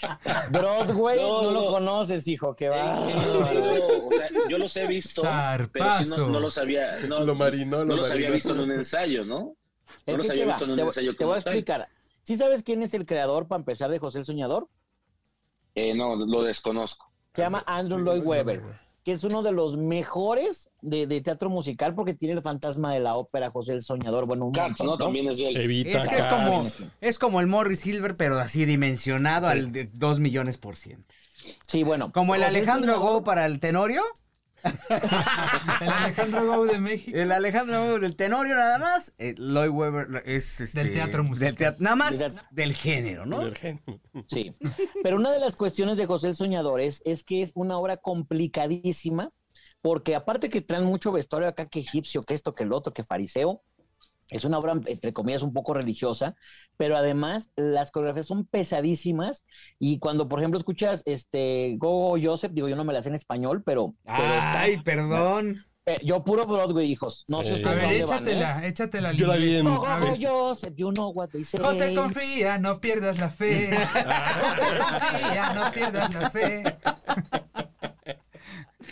Broadway 0.51 1.17
no, 1.19 1.41
No, 1.43 1.51
lo 1.51 1.61
no. 1.65 1.67
conoces, 1.71 2.27
hijo, 2.27 2.55
Eh, 2.59 2.69
bárbaro. 2.69 3.53
yo, 3.53 4.07
o 4.07 4.11
sea, 4.11 4.29
yo 4.49 4.57
los 4.57 4.75
he 4.77 4.85
visto, 4.87 5.23
pero 5.71 5.85
sí 5.97 6.05
no, 6.09 6.27
no 6.29 6.39
los 6.39 6.57
había, 6.57 6.99
no, 7.07 7.21
Lo 7.21 7.35
marinó, 7.35 7.79
lo 7.79 7.85
no 7.85 7.95
los 7.97 8.11
había 8.11 8.29
visto 8.31 8.53
en 8.53 8.59
un 8.61 8.71
ensayo, 8.73 9.25
¿no? 9.25 9.55
Es 10.05 10.13
No 10.13 10.17
los 10.17 10.27
que 10.27 10.31
había 10.33 10.43
te 10.43 10.47
va, 10.47 10.53
visto 10.53 10.65
en 10.65 10.71
un 10.71 10.77
te, 10.77 10.83
voy- 10.83 10.89
ensayo 10.89 11.15
te 11.15 11.25
voy 11.25 11.37
a 11.37 11.41
tal. 11.41 11.53
explicar. 11.53 11.87
¿Sí 12.23 12.35
sabes 12.35 12.63
quién 12.63 12.83
es 12.83 12.93
el 12.93 13.05
creador, 13.05 13.47
para 13.47 13.59
empezar, 13.59 13.89
de 13.89 13.99
José 13.99 14.19
el 14.19 14.25
Soñador? 14.25 14.69
Eh, 15.75 15.93
no, 15.95 16.15
lo 16.15 16.43
desconozco. 16.43 17.11
Se 17.35 17.41
llama 17.41 17.63
Andrew 17.65 17.99
Lloyd 17.99 18.23
Webber, 18.23 18.63
que 19.03 19.13
es 19.13 19.23
uno 19.23 19.41
de 19.43 19.51
los 19.51 19.77
mejores 19.77 20.69
de, 20.81 21.07
de 21.07 21.21
teatro 21.21 21.49
musical 21.49 21.95
porque 21.95 22.13
tiene 22.13 22.33
el 22.33 22.41
fantasma 22.41 22.93
de 22.93 22.99
la 22.99 23.15
ópera 23.15 23.49
José 23.51 23.73
el 23.73 23.81
Soñador. 23.81 24.27
Bueno, 24.27 24.45
un 24.47 24.51
Cats, 24.51 24.79
montón, 24.79 24.85
¿no? 24.87 24.91
¿no? 24.93 24.97
También 24.97 25.27
es. 25.29 25.39
Evita 25.39 25.99
Es 25.99 26.07
que 26.07 26.17
es 26.17 26.25
como, 26.25 26.63
es 27.01 27.19
como 27.19 27.39
el 27.39 27.47
Morris 27.47 27.79
Silver, 27.81 28.17
pero 28.17 28.37
así 28.39 28.65
dimensionado 28.65 29.47
al 29.47 29.71
de 29.71 29.89
2 29.93 30.19
millones 30.19 30.57
por 30.57 30.75
ciento. 30.75 31.13
Sí, 31.67 31.83
bueno. 31.83 32.11
Como 32.11 32.35
el 32.35 32.41
José 32.43 32.57
Alejandro 32.57 32.99
Go 32.99 33.23
para 33.23 33.45
el 33.45 33.59
Tenorio, 33.59 34.01
El 35.81 35.89
Alejandro 35.89 36.45
Gou 36.45 36.65
de 36.65 36.79
México. 36.79 37.17
El 37.17 37.31
Alejandro 37.31 37.99
del 37.99 38.15
Tenorio 38.15 38.55
nada 38.55 38.77
más. 38.77 39.13
eh, 39.17 39.35
Lloyd 39.37 39.69
Webber 39.69 40.23
es 40.25 40.59
este, 40.61 40.83
Del 40.83 40.93
teatro 40.93 41.23
musical. 41.23 41.47
del 41.49 41.55
teatro- 41.57 41.83
nada 41.83 41.95
más 41.95 42.19
Del- 42.19 42.33
del 42.51 42.73
género, 42.73 43.25
¿no? 43.25 43.41
Sí. 44.27 44.51
Pero 45.03 45.15
una 45.17 45.31
de 45.31 45.39
las 45.39 45.55
cuestiones 45.55 45.97
de 45.97 46.05
José 46.05 46.29
el 46.29 46.35
Soñador 46.35 46.81
es, 46.81 47.01
es 47.05 47.23
que 47.23 47.41
es 47.41 47.51
una 47.55 47.77
obra 47.77 47.97
complicadísima, 47.97 49.29
porque 49.81 50.15
aparte 50.15 50.49
que 50.49 50.61
traen 50.61 50.83
mucho 50.85 51.11
vestuario 51.11 51.47
acá 51.47 51.67
que 51.67 51.79
egipcio, 51.79 52.21
que 52.21 52.33
esto, 52.33 52.53
que 52.53 52.63
el 52.63 52.73
otro, 52.73 52.91
que 52.93 53.03
fariseo, 53.03 53.63
es 54.29 54.45
una 54.45 54.57
obra, 54.59 54.73
entre 54.73 55.13
comillas, 55.13 55.41
un 55.43 55.53
poco 55.53 55.73
religiosa, 55.73 56.35
pero 56.77 56.95
además 56.97 57.49
las 57.55 57.91
coreografías 57.91 58.27
son 58.27 58.45
pesadísimas 58.45 59.45
y 59.79 59.99
cuando, 59.99 60.27
por 60.29 60.39
ejemplo, 60.39 60.57
escuchas 60.57 61.01
este 61.05 61.75
Gogo 61.77 62.17
Joseph, 62.21 62.51
digo, 62.53 62.67
yo 62.69 62.75
no 62.75 62.83
me 62.83 62.93
las 62.93 63.03
sé 63.03 63.09
en 63.09 63.15
español, 63.15 63.63
pero, 63.65 63.95
pero 64.05 64.23
está- 64.33 64.61
Ay, 64.61 64.77
perdón. 64.83 65.55
eh, 65.85 65.97
yo 66.03 66.23
puro 66.23 66.45
Broadway, 66.45 66.85
hijos. 66.91 67.25
No 67.29 67.41
sé 67.41 67.53
ustedes 67.53 67.67
A 67.83 67.87
ver, 67.87 68.05
van, 68.05 68.27
¿eh? 68.27 68.31
échatela, 68.31 68.67
échatela. 68.67 69.13
Yo 69.13 69.25
la 69.27 69.35
vi 69.37 69.55
en- 69.57 69.65
Go, 69.65 69.77
go, 69.77 69.85
A 69.87 69.99
go, 69.99 70.11
ver. 70.11 70.19
Joseph, 70.27 70.73
you 70.75 70.91
know 70.91 71.09
what 71.09 71.29
they 71.29 71.43
say. 71.43 71.59
José 71.59 71.95
confía, 71.95 72.59
no 72.59 72.79
pierdas 72.79 73.17
la 73.17 73.29
fe. 73.29 73.69
José 73.93 74.77
confía, 74.77 75.53
no 75.53 75.71
pierdas 75.71 76.13
la 76.13 76.29
fe. 76.29 76.63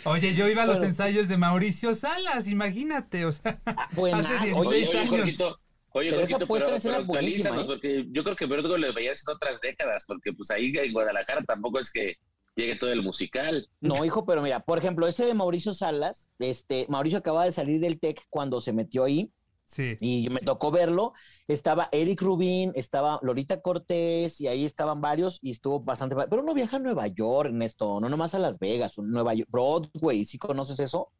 Oye, 0.04 0.34
yo 0.34 0.48
iba 0.48 0.62
a 0.62 0.66
los 0.66 0.76
Bueno. 0.76 0.88
ensayos 0.88 1.28
de 1.28 1.36
Mauricio 1.38 1.94
Salas, 1.94 2.46
imagínate, 2.48 3.24
o 3.24 3.32
sea, 3.32 3.60
buena. 3.92 4.18
hace 4.18 4.34
Oye, 4.34 4.44
16 4.52 4.56
Oye, 4.56 4.68
oye, 4.88 4.98
años. 4.98 5.10
Jorgito, 5.10 5.60
oye, 5.90 6.10
Pero 6.10 6.22
esa 6.22 6.32
Jorgito, 6.34 6.46
puesta 6.46 6.66
pero, 6.68 6.80
pero 6.82 6.94
actualízanos, 6.96 7.62
¿eh? 7.62 7.66
porque 7.66 8.06
yo 8.10 8.22
creo 8.24 8.36
que 8.36 8.46
Vertigo 8.46 8.76
lo 8.76 8.92
veías 8.92 9.22
en 9.26 9.34
otras 9.34 9.60
décadas, 9.60 10.04
porque 10.06 10.32
pues 10.32 10.50
ahí 10.50 10.72
en 10.76 10.92
Guadalajara 10.92 11.42
tampoco 11.44 11.80
es 11.80 11.90
que 11.90 12.16
llegue 12.54 12.76
todo 12.76 12.92
el 12.92 13.02
musical. 13.02 13.68
No, 13.80 14.04
hijo, 14.04 14.26
pero 14.26 14.42
mira, 14.42 14.60
por 14.60 14.78
ejemplo, 14.78 15.06
ese 15.06 15.24
de 15.24 15.34
Mauricio 15.34 15.72
Salas, 15.72 16.28
este, 16.38 16.86
Mauricio 16.88 17.18
acaba 17.20 17.44
de 17.44 17.52
salir 17.52 17.80
del 17.80 17.98
TEC 18.00 18.20
cuando 18.30 18.60
se 18.60 18.72
metió 18.72 19.04
ahí 19.04 19.32
Sí. 19.68 19.96
y 20.00 20.28
me 20.30 20.40
tocó 20.40 20.70
verlo. 20.70 21.12
Estaba 21.46 21.90
Eric 21.92 22.22
Rubin, 22.22 22.72
estaba 22.74 23.20
Lorita 23.22 23.60
Cortés 23.60 24.40
y 24.40 24.46
ahí 24.48 24.64
estaban 24.64 25.02
varios 25.02 25.38
y 25.42 25.50
estuvo 25.50 25.80
bastante. 25.80 26.16
Pero 26.16 26.42
uno 26.42 26.54
viaja 26.54 26.76
a 26.78 26.80
Nueva 26.80 27.06
York, 27.06 27.50
Ernesto, 27.50 28.00
no 28.00 28.08
nomás 28.08 28.34
a 28.34 28.38
Las 28.38 28.58
Vegas, 28.58 28.96
Nueva 28.96 29.34
York, 29.34 29.50
Broadway, 29.52 30.24
¿sí 30.24 30.38
conoces 30.38 30.80
eso? 30.80 31.12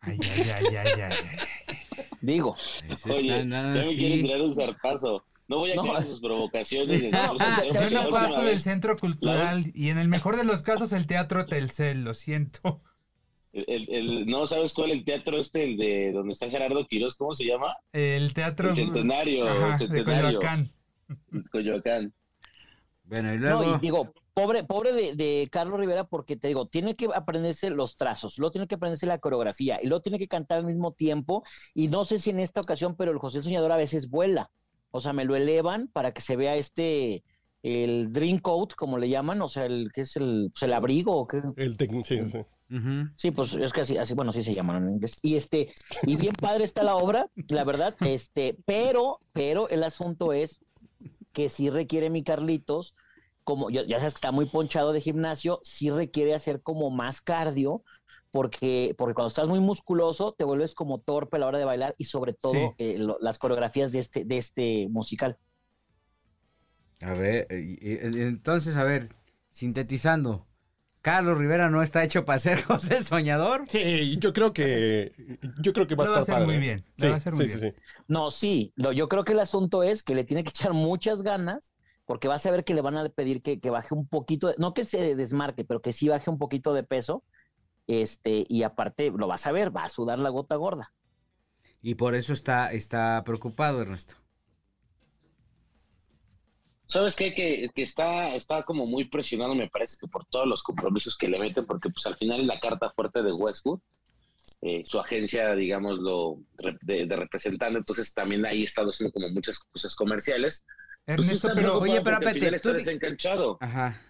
Ay, 0.00 0.18
ay, 0.22 0.50
ay, 0.58 0.66
ay, 0.76 0.76
ay, 0.76 1.00
ay. 1.10 2.06
Digo, 2.20 2.54
Oye, 3.08 3.28
ya 3.28 3.44
me 3.44 3.80
así. 3.80 3.96
quieren 3.96 4.22
tirar 4.22 4.42
un 4.42 4.54
zarpazo. 4.54 5.24
No 5.48 5.56
voy 5.58 5.72
a 5.72 5.76
No. 5.76 5.82
caer 5.84 6.02
en 6.02 6.08
sus 6.08 6.20
provocaciones. 6.20 7.02
No, 7.10 7.36
ah, 7.40 7.62
yo 7.64 8.02
no 8.02 8.10
paso 8.10 8.42
del 8.42 8.58
centro 8.60 8.96
cultural 8.98 9.72
y 9.74 9.88
en 9.88 9.98
el 9.98 10.08
mejor 10.08 10.36
de 10.36 10.44
los 10.44 10.60
casos 10.62 10.92
el 10.92 11.06
teatro 11.06 11.46
Telcel, 11.46 12.04
lo 12.04 12.12
siento. 12.14 12.82
El, 13.52 13.88
el- 13.90 14.26
no 14.26 14.46
sabes 14.46 14.72
cuál 14.74 14.92
el 14.92 15.04
teatro 15.04 15.38
este, 15.38 15.64
el 15.64 15.76
de 15.76 16.12
donde 16.12 16.34
está 16.34 16.48
Gerardo 16.48 16.86
Quiroz, 16.86 17.16
¿cómo 17.16 17.34
se 17.34 17.44
llama? 17.44 17.76
El 17.92 18.32
teatro 18.32 18.70
El 18.70 18.76
centenario, 18.76 19.48
Ajá, 19.48 19.74
el 19.74 19.78
de 19.78 19.86
centenario. 19.86 20.38
Coyoacán. 20.38 20.70
Coyoacán. 21.52 22.14
Bueno, 23.04 23.34
y 23.34 23.38
no, 23.38 23.42
luego. 23.60 23.76
y 23.76 23.80
digo, 23.80 24.12
pobre, 24.34 24.62
pobre 24.62 24.92
de, 24.92 25.14
de 25.16 25.48
Carlos 25.50 25.80
Rivera, 25.80 26.04
porque 26.04 26.36
te 26.36 26.46
digo, 26.46 26.66
tiene 26.66 26.94
que 26.94 27.08
aprenderse 27.12 27.70
los 27.70 27.96
trazos, 27.96 28.38
luego 28.38 28.52
tiene 28.52 28.68
que 28.68 28.76
aprenderse 28.76 29.06
la 29.06 29.18
coreografía 29.18 29.80
y 29.82 29.88
luego 29.88 30.00
tiene 30.02 30.18
que 30.18 30.28
cantar 30.28 30.58
al 30.58 30.66
mismo 30.66 30.92
tiempo. 30.92 31.42
Y 31.74 31.88
no 31.88 32.04
sé 32.04 32.20
si 32.20 32.30
en 32.30 32.38
esta 32.38 32.60
ocasión, 32.60 32.94
pero 32.96 33.10
el 33.10 33.18
José 33.18 33.42
Soñador 33.42 33.72
a 33.72 33.76
veces 33.76 34.08
vuela. 34.10 34.50
O 34.92 35.00
sea, 35.00 35.12
me 35.12 35.24
lo 35.24 35.34
elevan 35.34 35.88
para 35.88 36.12
que 36.12 36.20
se 36.20 36.36
vea 36.36 36.54
este, 36.54 37.24
el 37.64 38.12
dream 38.12 38.38
coat, 38.38 38.74
como 38.74 38.96
le 38.98 39.08
llaman, 39.08 39.42
o 39.42 39.48
sea, 39.48 39.66
el 39.66 39.90
que 39.92 40.02
es 40.02 40.14
el, 40.16 40.50
pues, 40.52 40.62
el 40.62 40.72
abrigo. 40.72 41.16
¿o 41.16 41.26
qué? 41.26 41.42
El 41.56 41.76
tec- 41.76 42.04
sí, 42.04 42.20
sí. 42.70 42.76
Sí, 43.16 43.30
pues 43.32 43.54
es 43.54 43.72
que 43.72 43.82
así, 43.82 43.96
así, 43.98 44.14
bueno, 44.14 44.30
así 44.30 44.42
se 44.44 44.54
llaman 44.54 44.84
en 44.84 44.94
inglés. 44.94 45.16
Y 45.22 45.36
este, 45.36 45.72
y 46.06 46.16
bien 46.16 46.34
padre 46.40 46.64
está 46.64 46.82
la 46.82 46.96
obra, 46.96 47.26
la 47.48 47.64
verdad, 47.64 47.94
este, 48.02 48.56
pero, 48.64 49.20
pero 49.32 49.68
el 49.68 49.82
asunto 49.82 50.32
es 50.32 50.60
que 51.32 51.48
sí 51.48 51.70
requiere 51.70 52.10
mi 52.10 52.22
Carlitos, 52.24 52.94
como 53.44 53.70
ya 53.70 53.82
sabes 53.98 54.14
que 54.14 54.18
está 54.18 54.32
muy 54.32 54.46
ponchado 54.46 54.92
de 54.92 55.00
gimnasio, 55.00 55.60
sí 55.62 55.90
requiere 55.90 56.34
hacer 56.34 56.62
como 56.62 56.90
más 56.90 57.20
cardio, 57.20 57.82
porque, 58.30 58.94
porque 58.96 59.14
cuando 59.14 59.28
estás 59.28 59.48
muy 59.48 59.60
musculoso 59.60 60.34
te 60.38 60.44
vuelves 60.44 60.74
como 60.74 60.98
torpe 61.00 61.36
a 61.36 61.40
la 61.40 61.46
hora 61.48 61.58
de 61.58 61.64
bailar 61.64 61.94
y 61.98 62.04
sobre 62.04 62.32
todo 62.32 62.52
Sí. 62.52 62.84
eh, 62.84 62.98
lo- 62.98 63.18
las 63.20 63.38
coreografías 63.38 63.92
de 63.92 63.98
este, 63.98 64.24
de 64.24 64.38
este 64.38 64.88
musical. 64.90 65.38
A 67.02 67.14
ver, 67.14 67.46
eh, 67.50 67.60
y- 67.80 68.20
entonces, 68.22 68.76
a 68.76 68.84
ver, 68.84 69.08
sintetizando. 69.50 70.46
Carlos 71.02 71.38
Rivera 71.38 71.70
no 71.70 71.82
está 71.82 72.04
hecho 72.04 72.24
para 72.24 72.38
ser 72.38 72.62
José 72.64 72.98
el 72.98 73.04
Soñador. 73.06 73.64
Sí, 73.68 74.18
yo 74.18 74.32
creo 74.32 74.52
que 74.52 75.12
yo 75.60 75.72
creo 75.72 75.86
que 75.86 75.94
va 75.94 76.02
a 76.04 76.04
Lo 76.04 76.10
va 76.10 76.16
a 76.18 76.20
estar 76.20 76.22
hacer 76.22 76.38
padre. 76.38 76.46
muy 76.46 76.58
bien, 76.58 76.84
Sí, 76.96 77.06
va 77.08 77.14
a 77.14 77.16
hacer 77.16 77.34
muy 77.34 77.44
sí, 77.44 77.48
sí, 77.48 77.58
bien. 77.58 77.60
sí. 77.60 77.74
No, 78.08 78.30
sí, 78.30 78.72
lo, 78.76 78.92
yo 78.92 79.08
creo 79.08 79.24
que 79.24 79.32
el 79.32 79.40
asunto 79.40 79.82
es 79.82 80.02
que 80.02 80.14
le 80.14 80.24
tiene 80.24 80.44
que 80.44 80.50
echar 80.50 80.72
muchas 80.72 81.22
ganas, 81.22 81.74
porque 82.06 82.28
vas 82.28 82.44
a 82.46 82.50
ver 82.50 82.64
que 82.64 82.74
le 82.74 82.80
van 82.82 82.96
a 82.96 83.08
pedir 83.08 83.42
que, 83.42 83.60
que 83.60 83.70
baje 83.70 83.94
un 83.94 84.06
poquito, 84.08 84.48
de- 84.48 84.54
no 84.58 84.74
que 84.74 84.84
se 84.84 85.14
desmarque, 85.16 85.64
pero 85.64 85.82
que 85.82 85.92
sí 85.92 86.08
baje 86.08 86.30
un 86.30 86.38
poquito 86.38 86.74
de 86.74 86.84
peso, 86.84 87.24
este, 87.88 88.46
y 88.48 88.62
aparte 88.64 89.10
lo 89.12 89.26
vas 89.28 89.46
a 89.46 89.52
ver, 89.52 89.76
va 89.76 89.84
a 89.84 89.88
sudar 89.90 90.18
la 90.20 90.30
gota 90.30 90.56
gorda. 90.56 90.92
Y 91.82 91.94
por 91.96 92.14
eso 92.14 92.32
está, 92.32 92.72
está 92.72 93.22
preocupado, 93.24 93.82
Ernesto. 93.82 94.16
¿Sabes 96.90 97.14
qué? 97.14 97.32
Que, 97.34 97.70
que 97.74 97.82
está, 97.82 98.34
está 98.34 98.62
como 98.64 98.84
muy 98.84 99.04
presionado, 99.04 99.54
me 99.54 99.68
parece 99.68 99.96
que 99.96 100.08
por 100.08 100.24
todos 100.26 100.46
los 100.48 100.62
compromisos 100.64 101.16
que 101.16 101.28
le 101.28 101.38
meten, 101.38 101.64
porque 101.64 101.88
pues 101.88 102.04
al 102.06 102.16
final 102.16 102.40
es 102.40 102.46
la 102.46 102.58
carta 102.58 102.90
fuerte 102.90 103.22
de 103.22 103.32
Westwood, 103.32 103.78
eh, 104.62 104.82
su 104.84 104.98
agencia, 104.98 105.54
digámoslo, 105.54 106.38
re- 106.58 106.76
de, 106.82 107.06
de 107.06 107.16
representante, 107.16 107.78
entonces 107.78 108.12
también 108.12 108.44
ahí 108.44 108.64
está 108.64 108.82
haciendo 108.82 109.12
como 109.12 109.28
muchas 109.30 109.60
cosas 109.60 109.94
comerciales. 109.94 110.66
Pues 111.06 111.20
Ernesto, 111.28 111.50
pero 111.54 111.78
oye, 111.78 112.00
pero 112.02 112.16
espérate, 112.18 112.56
está 112.56 112.72
desencanchado, 112.72 113.56
Ajá. 113.60 114.00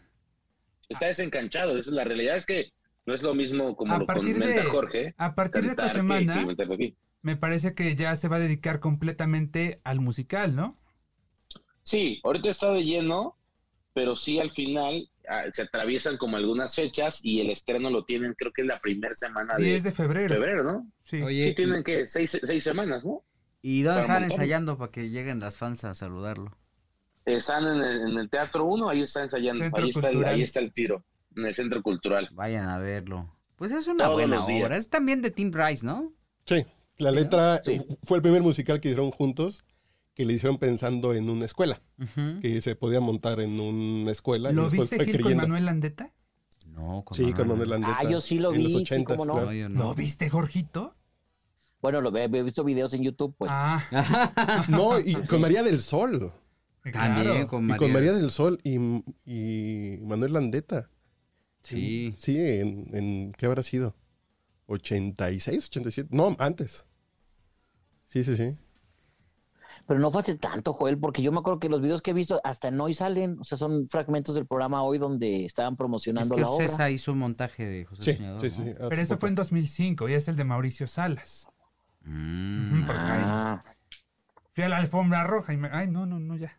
está 0.89 1.07
desencanchado, 1.07 1.73
esa 1.79 1.91
es 1.91 1.95
la 1.95 2.05
realidad, 2.05 2.37
es 2.37 2.47
que 2.47 2.73
no 3.05 3.15
es 3.15 3.23
lo 3.23 3.35
mismo 3.35 3.77
como 3.77 3.95
A 3.95 3.99
lo 3.99 4.07
partir 4.07 4.33
comenta 4.39 4.63
de- 4.63 4.69
Jorge. 4.71 5.15
a 5.19 5.35
partir 5.35 5.63
de 5.65 5.69
esta 5.71 5.89
semana 5.91 6.47
me 7.23 7.37
parece 7.37 7.75
que 7.75 7.95
ya 7.95 8.17
se 8.17 8.29
va 8.29 8.37
a 8.37 8.41
dedicar 8.41 8.81
completamente 8.81 9.79
al 9.85 10.01
musical, 10.01 10.57
¿no? 10.57 10.79
Sí, 11.83 12.21
ahorita 12.25 12.51
está 12.51 12.73
de 12.73 12.85
lleno, 12.85 13.37
pero 13.93 14.17
sí 14.17 14.39
al 14.39 14.51
final 14.53 15.09
ah, 15.29 15.43
se 15.53 15.63
atraviesan 15.63 16.17
como 16.17 16.37
algunas 16.37 16.75
fechas 16.75 17.21
y 17.23 17.41
el 17.41 17.51
estreno 17.51 17.91
lo 17.91 18.05
tienen, 18.05 18.35
creo 18.35 18.53
que 18.53 18.63
es 18.63 18.69
la 18.69 18.79
primera 18.81 19.15
semana 19.15 19.57
de 19.57 19.65
10 19.65 19.83
de 19.85 19.93
febrero. 19.93 20.35
febrero, 20.35 20.63
¿no? 20.65 20.87
Sí. 21.03 21.21
Oye, 21.23 21.49
Sí, 21.49 21.55
tienen 21.55 21.83
que 21.83 22.09
seis, 22.09 22.39
seis 22.43 22.63
semanas, 22.63 23.05
¿no? 23.05 23.23
¿y 23.63 23.83
dónde 23.83 24.03
están 24.03 24.25
ensayando 24.25 24.79
para 24.79 24.91
que 24.91 25.11
lleguen 25.11 25.41
las 25.41 25.57
fans 25.57 25.85
a 25.85 25.95
saludarlo? 25.95 26.57
Están 27.27 27.65
en 27.67 27.83
el, 27.83 28.01
en 28.13 28.19
el 28.19 28.31
Teatro 28.31 28.65
1, 28.65 28.89
ahí 28.89 29.03
está 29.03 29.23
ensayando, 29.23 29.63
ahí 29.63 29.69
está, 29.69 29.81
el, 29.83 29.93
Cultural. 29.93 30.35
ahí 30.35 30.43
está 30.43 30.61
el 30.61 30.73
tiro, 30.73 31.05
en 31.37 31.45
el 31.47 31.55
Centro 31.55 31.83
Cultural. 31.83 32.29
Vayan 32.33 32.69
a 32.69 32.79
verlo. 32.79 33.37
Pues 33.57 33.73
es 33.73 33.87
una 33.87 34.05
Todos 34.05 34.17
buena 34.17 34.37
los 34.37 34.47
días. 34.47 34.65
obra. 34.67 34.77
Es 34.79 34.89
también 34.89 35.21
de 35.21 35.31
Tim 35.31 35.53
Rice, 35.53 35.85
¿no? 35.85 36.13
Sí, 36.47 36.65
la 36.97 37.11
letra 37.11 37.61
Sí. 37.63 37.79
fue 38.05 38.17
el 38.17 38.23
primer 38.23 38.41
musical 38.41 38.81
que 38.81 38.89
hicieron 38.89 39.11
juntos, 39.11 39.63
que 40.21 40.27
le 40.27 40.35
hicieron 40.35 40.59
pensando 40.59 41.15
en 41.15 41.31
una 41.31 41.47
escuela, 41.47 41.81
que 42.43 42.61
se 42.61 42.77
podía 42.77 43.01
montar 43.01 43.41
en 43.41 43.59
una 43.59 44.11
escuela 44.13 44.51
y 44.51 44.55
¿Lo 44.55 44.65
después 44.65 44.91
viste 44.91 44.97
fue 44.97 45.07
Gil 45.07 45.23
con. 45.23 45.37
Manuel 45.39 45.65
Landeta? 45.65 46.13
No, 46.67 47.03
con 47.07 47.17
Sí, 47.17 47.33
con 47.33 47.49
Manuel 47.49 47.71
Landeta. 47.71 47.97
Ah, 47.99 48.05
yo 48.05 48.21
sí 48.21 48.39
lo 48.39 48.53
en 48.53 48.63
los 48.65 48.73
vi, 48.75 48.85
sí, 48.87 48.95
80s, 48.97 49.05
cómo 49.05 49.25
no. 49.25 49.33
claro. 49.33 49.47
No, 49.47 49.53
yo 49.55 49.69
no. 49.71 49.79
¿Lo 49.83 49.95
viste, 49.95 50.29
Jorgito? 50.29 50.95
Bueno, 51.81 52.03
lo 52.03 52.15
he, 52.15 52.25
he 52.25 52.43
visto 52.43 52.65
videos 52.65 52.93
en 52.93 53.03
YouTube, 53.03 53.35
pues. 53.39 53.51
Ah, 53.51 54.67
No, 54.69 55.01
y 55.01 55.15
con 55.15 55.41
María 55.41 55.63
del 55.63 55.81
Sol. 55.81 56.35
También 56.93 57.25
claro. 57.27 57.49
con 57.49 57.65
Y 57.65 57.67
María. 57.69 57.79
con 57.79 57.93
María 57.95 58.13
del 58.13 58.31
Sol 58.31 58.61
y, 58.63 58.75
y 59.25 59.97
Manuel 60.03 60.35
Landeta. 60.35 60.91
Sí. 61.63 62.15
Sí, 62.19 62.37
en, 62.39 62.95
en- 62.95 63.33
¿qué 63.39 63.47
habrá 63.47 63.63
sido? 63.63 63.97
¿86, 64.69 65.69
87? 65.69 66.11
No, 66.13 66.37
antes. 66.39 66.85
Sí, 68.05 68.23
sí, 68.23 68.37
sí. 68.37 68.55
Pero 69.91 69.99
no 69.99 70.13
fue 70.13 70.21
hace 70.21 70.37
tanto, 70.37 70.73
Joel, 70.73 70.99
porque 71.01 71.21
yo 71.21 71.33
me 71.33 71.41
acuerdo 71.41 71.59
que 71.59 71.69
los 71.69 71.81
videos 71.81 72.01
que 72.01 72.13
he 72.13 72.15
visto 72.15 72.41
hasta 72.45 72.69
en 72.69 72.81
hoy 72.81 72.95
salen, 72.95 73.39
o 73.41 73.43
sea, 73.45 73.59
son 73.59 73.89
fragmentos 73.89 74.37
del 74.37 74.47
programa 74.47 74.85
hoy 74.85 74.99
donde 74.99 75.45
estaban 75.45 75.73
Es 75.73 75.79
promocionando 75.79 76.33
que 76.33 76.43
la 76.43 76.49
obra. 76.49 76.69
César 76.69 76.93
hizo 76.93 77.11
un 77.11 77.19
montaje 77.19 77.67
de 77.67 77.85
José 77.87 78.03
Sí, 78.05 78.13
Soñador. 78.19 78.41
sí, 78.41 78.47
¿no? 78.47 78.67
sí. 78.67 78.75
Pero 78.89 79.03
eso 79.03 79.15
poco. 79.15 79.21
fue 79.21 79.29
en 79.31 79.35
2005 79.35 80.09
y 80.09 80.13
es 80.15 80.29
el 80.29 80.37
de 80.37 80.45
Mauricio 80.45 80.87
Salas. 80.87 81.49
Mm. 82.05 82.85
Ah, 82.89 83.65
fui 84.55 84.63
a 84.63 84.69
la 84.69 84.77
alfombra 84.77 85.25
roja 85.25 85.53
y 85.55 85.57
me... 85.57 85.69
Ay, 85.73 85.91
no, 85.91 86.07
no, 86.07 86.21
no, 86.21 86.37
ya. 86.37 86.57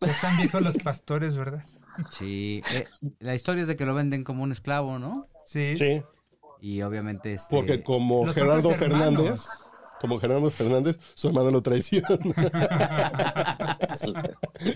Ya 0.00 0.08
están 0.10 0.36
viejos 0.36 0.60
los 0.62 0.76
pastores, 0.78 1.36
¿verdad? 1.36 1.64
Sí. 2.10 2.60
eh, 2.72 2.86
la 3.20 3.36
historia 3.36 3.62
es 3.62 3.68
de 3.68 3.76
que 3.76 3.86
lo 3.86 3.94
venden 3.94 4.24
como 4.24 4.42
un 4.42 4.50
esclavo, 4.50 4.98
¿no? 4.98 5.28
Sí. 5.44 5.76
Sí, 5.76 6.02
Y 6.60 6.82
obviamente 6.82 7.34
este... 7.34 7.54
porque 7.54 7.84
como 7.84 8.26
Gerardo 8.26 8.72
hermanos. 8.72 9.46
Como 10.02 10.18
Gerardo 10.18 10.50
Fernández, 10.50 10.98
su 11.14 11.28
hermano 11.28 11.52
lo 11.52 11.62
traiciona. 11.62 12.08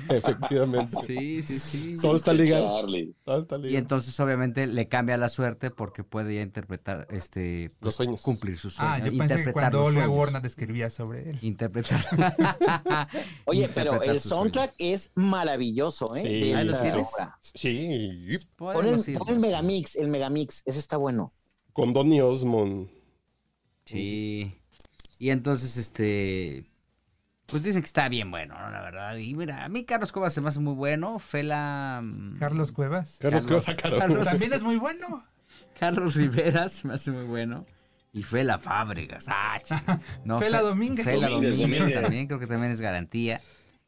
Efectivamente. 0.09 0.92
Sí, 1.04 1.42
sí, 1.42 1.59
sí. 1.59 1.95
Todo 2.00 2.16
está 2.16 2.33
ligado. 2.33 2.87
Todo 3.25 3.40
está 3.40 3.59
Y 3.59 3.76
entonces 3.76 4.18
obviamente 4.21 4.66
le 4.68 4.87
cambia 4.88 5.16
la 5.16 5.28
suerte 5.28 5.71
porque 5.73 6.04
puede 6.04 6.37
ya 6.37 6.42
interpretar, 6.42 7.09
este, 7.11 7.71
pues, 7.80 7.87
Los 7.87 7.95
sueños. 7.97 8.23
cumplir 8.23 8.56
sus 8.56 8.78
Ah, 8.78 8.99
sueños. 8.99 9.12
yo 9.12 9.18
pensé 9.18 9.35
que 9.35 9.40
interpretar 9.40 9.73
cuando 9.73 9.92
sueños. 9.92 10.16
Warner 10.16 10.47
escribía 10.47 10.90
sobre 10.90 11.30
él. 11.30 11.38
Interpretar. 11.42 12.00
Oye, 13.47 13.68
pero 13.75 14.00
el 14.02 14.21
soundtrack 14.21 14.75
es 14.78 15.11
maravilloso, 15.16 16.14
¿eh? 16.14 16.23
Sí, 16.23 16.52
de 16.52 16.64
lo 16.64 16.76
obra. 16.76 17.38
Sí. 17.40 18.38
Pon 18.54 18.87
el, 18.87 19.18
pon 19.18 19.28
el 19.28 19.40
Megamix, 19.40 19.97
el 19.97 20.06
Megamix, 20.06 20.62
ese 20.66 20.78
está 20.78 20.97
bueno. 20.97 21.33
con 21.73 21.92
Donny 21.92 22.21
Osmond. 22.21 22.88
Sí. 23.85 24.54
Y 25.19 25.31
entonces, 25.31 25.77
este. 25.77 26.67
Pues 27.47 27.63
dicen 27.63 27.81
que 27.83 27.87
está 27.87 28.09
bien 28.09 28.31
bueno, 28.31 28.59
¿no? 28.59 28.71
La 28.71 28.83
verdad. 28.83 29.17
Y 29.17 29.35
mira, 29.35 29.65
a 29.65 29.69
mí 29.69 29.85
Carlos 29.85 30.11
Cuevas 30.13 30.33
se 30.35 30.41
me 30.41 30.49
hace 30.49 30.59
muy 30.61 30.75
bueno. 30.75 31.19
Fela. 31.21 32.01
mm, 32.03 32.39
Carlos 32.39 32.73
Cuevas. 32.73 33.19
Carlos 33.21 33.47
Caro. 33.47 33.99
Carlos- 33.99 34.25
También 34.25 34.53
es 34.53 34.63
muy 34.65 34.77
bueno. 34.77 35.23
Carlos 35.79 36.15
Rivera 36.17 36.69
se 36.69 36.89
me 36.89 36.95
hace 36.95 37.13
muy 37.13 37.25
bueno. 37.25 37.65
Y 38.13 38.23
Fela 38.23 38.59
Fábregas. 38.59 39.27
Ah, 39.29 39.59
no, 40.25 40.39
Fela 40.41 40.59
Fe- 40.59 40.65
Domínguez. 40.65 41.05
Fela 41.05 41.29
Domínguez, 41.29 41.53
Domínguez 41.53 41.81
Domínguez. 41.81 42.03
también, 42.03 42.27
creo 42.27 42.39
que 42.41 42.47
también 42.47 42.73
es 42.73 42.81
garantía. 42.81 43.41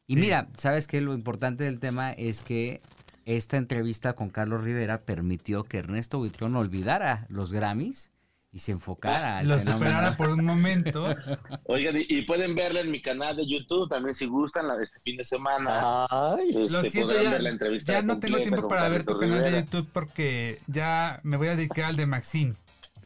Y 0.07 0.13
Sí. 0.15 0.19
mira, 0.21 0.47
¿sabes 0.57 0.87
qué? 0.87 1.01
Lo 1.01 1.13
importante 1.13 1.63
del 1.65 1.79
tema 1.79 2.11
es 2.13 2.41
que 2.41 2.81
esta 3.25 3.57
entrevista 3.57 4.13
con 4.13 4.29
Carlos 4.29 4.63
Rivera 4.63 5.01
permitió 5.01 5.63
que 5.65 5.79
Ernesto 5.79 6.17
Buitrón 6.19 6.55
olvidara 6.55 7.25
los 7.29 7.51
Grammys 7.51 8.11
y 8.51 8.59
se 8.59 8.71
enfocara 8.71 9.43
Lo 9.43 9.59
superara 9.59 10.17
por 10.17 10.29
un 10.29 10.43
momento. 10.43 11.05
Oigan, 11.65 11.97
y, 11.97 12.05
y 12.09 12.21
pueden 12.23 12.55
verla 12.55 12.81
en 12.81 12.89
mi 12.89 13.01
canal 13.01 13.35
de 13.37 13.45
YouTube 13.47 13.87
también 13.89 14.15
si 14.15 14.25
gustan, 14.25 14.67
la 14.67 14.75
de 14.75 14.83
este 14.85 14.99
fin 15.01 15.17
de 15.17 15.25
semana. 15.25 16.07
Ay, 16.09 16.51
Lo 16.53 16.65
Este, 16.65 16.89
siento, 16.89 17.09
podrán 17.09 17.23
ya, 17.25 17.29
ver 17.31 17.43
la 17.43 17.49
entrevista 17.49 17.93
ya 17.93 18.01
no 18.01 18.19
tengo 18.19 18.37
tiempo 18.37 18.67
para 18.67 18.89
ver 18.89 19.03
tu 19.03 19.17
canal 19.19 19.43
de. 19.43 19.61
YouTube 19.61 19.87
porque 19.93 20.57
ya 20.67 21.19
me 21.23 21.37
voy 21.37 21.49
a 21.49 21.55
dedicar 21.55 21.85
al 21.85 21.95
de 21.95 22.05
Maxine. 22.07 22.55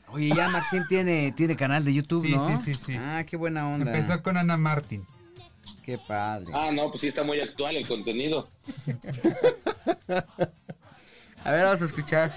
Oye, 0.08 0.30
ya 0.36 0.48
Maxim 0.50 0.84
tiene, 0.88 1.32
tiene 1.32 1.56
canal 1.56 1.84
de 1.84 1.94
YouTube, 1.94 2.22
Sí, 2.22 2.32
¿no? 2.36 2.50
sí, 2.50 2.58
sí, 2.64 2.74
sí. 2.76 2.96
Ah, 2.98 3.24
qué 3.28 3.36
buena 3.36 3.68
onda. 3.68 3.92
Empezó 3.92 4.22
con 4.22 4.38
Ana 4.38 4.58
Martin. 4.58 5.06
Qué 5.84 5.98
padre. 5.98 6.52
Ah, 6.54 6.70
no, 6.72 6.90
pues 6.90 7.02
sí 7.02 7.08
está 7.08 7.24
muy 7.24 7.40
actual 7.42 7.76
el 7.76 7.88
contenido. 7.88 8.48
A 11.44 11.52
ver, 11.52 11.66
vamos 11.66 11.82
a 11.82 11.86
escuchar. 11.86 12.32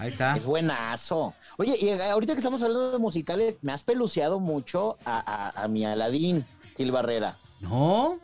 Ahí 0.00 0.08
está. 0.08 0.36
es 0.36 0.44
buenazo. 0.44 1.34
Oye, 1.58 1.76
y 1.80 1.88
eh, 1.88 2.02
ahorita 2.10 2.32
que 2.34 2.38
estamos 2.38 2.62
hablando 2.62 2.90
de 2.92 2.98
musicales, 2.98 3.58
me 3.62 3.72
has 3.72 3.82
peluceado 3.82 4.40
mucho 4.40 4.96
a, 5.04 5.18
a- 5.58 5.64
a 5.64 5.68
mi 5.68 5.84
Aladín, 5.84 6.44
Gil 6.76 6.90
Barrera. 6.92 7.36
¿No? 7.60 8.18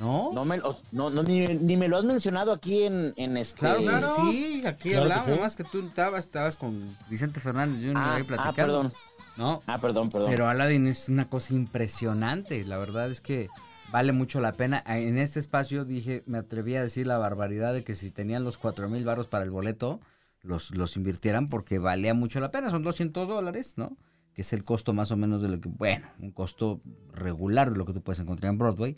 ¿No? 0.00 0.30
No 0.32 0.44
me, 0.44 0.58
lo- 0.58 0.76
no, 0.92 1.10
no, 1.10 1.22
ni, 1.24 1.46
ni 1.46 1.76
me 1.76 1.88
lo 1.88 1.96
has 1.98 2.04
mencionado 2.04 2.52
aquí 2.52 2.84
en, 2.84 3.12
en 3.16 3.36
este. 3.36 3.58
Claro, 3.60 3.82
claro. 3.82 4.16
Sí, 4.30 4.62
aquí 4.64 4.90
Claro 4.90 5.06
que 5.06 5.12
hablamos, 5.12 5.24
sí. 5.24 5.30
nomás 5.32 5.56
que 5.56 5.64
tú 5.64 5.80
estabas, 5.80 6.24
estabas 6.24 6.56
con 6.56 6.96
Vicente 7.10 7.40
Fernández 7.40 7.80
Jr. 7.80 7.96
Ah, 7.96 8.14
ahí 8.14 8.24
ah, 8.38 8.52
perdón. 8.54 8.92
No, 9.36 9.62
Ah, 9.66 9.80
perdón, 9.80 10.08
perdón. 10.10 10.30
pero 10.30 10.48
Aladdin 10.48 10.86
es 10.86 11.08
una 11.08 11.28
cosa 11.28 11.54
impresionante. 11.54 12.64
La 12.64 12.76
verdad 12.76 13.10
es 13.10 13.20
que 13.20 13.48
vale 13.90 14.12
mucho 14.12 14.40
la 14.40 14.52
pena. 14.52 14.82
Ah, 14.86 14.98
En 14.98 15.18
este 15.18 15.40
espacio 15.40 15.84
dije, 15.84 16.22
me 16.26 16.38
atreví 16.38 16.76
a 16.76 16.82
decir 16.82 17.06
la 17.06 17.18
barbaridad 17.18 17.72
de 17.72 17.82
que 17.82 17.94
si 17.94 18.10
tenían 18.10 18.44
los 18.44 18.56
cuatro 18.58 18.88
mil 18.88 19.04
barros 19.04 19.26
para 19.26 19.44
el 19.44 19.50
boleto, 19.50 20.00
los, 20.42 20.74
los 20.76 20.96
invirtieran 20.96 21.46
porque 21.46 21.78
valía 21.78 22.14
mucho 22.14 22.40
la 22.40 22.50
pena. 22.50 22.70
Son 22.70 22.82
200 22.82 23.28
dólares, 23.28 23.74
¿no? 23.76 23.96
Que 24.34 24.42
es 24.42 24.52
el 24.52 24.64
costo 24.64 24.92
más 24.92 25.10
o 25.10 25.16
menos 25.16 25.42
de 25.42 25.48
lo 25.48 25.60
que, 25.60 25.68
bueno, 25.68 26.06
un 26.20 26.30
costo 26.30 26.80
regular 27.12 27.72
de 27.72 27.78
lo 27.78 27.84
que 27.84 27.92
tú 27.92 28.02
puedes 28.02 28.20
encontrar 28.20 28.52
en 28.52 28.58
Broadway. 28.58 28.94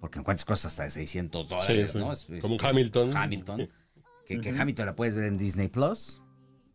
Porque 0.00 0.20
encuentras 0.20 0.44
cosas 0.44 0.66
hasta 0.72 0.84
de 0.84 0.90
600 0.90 1.48
dólares, 1.48 1.88
Sí, 1.90 1.92
sí. 1.94 1.98
¿no? 1.98 2.12
Es- 2.12 2.26
Como 2.40 2.56
es- 2.56 2.64
Hamilton. 2.64 3.16
Hamilton. 3.16 3.68
Que, 4.26 4.40
que 4.40 4.50
Hamilton 4.50 4.86
la 4.86 4.94
puedes 4.94 5.14
ver 5.14 5.24
en 5.24 5.38
Disney 5.38 5.68
Plus. 5.68 6.20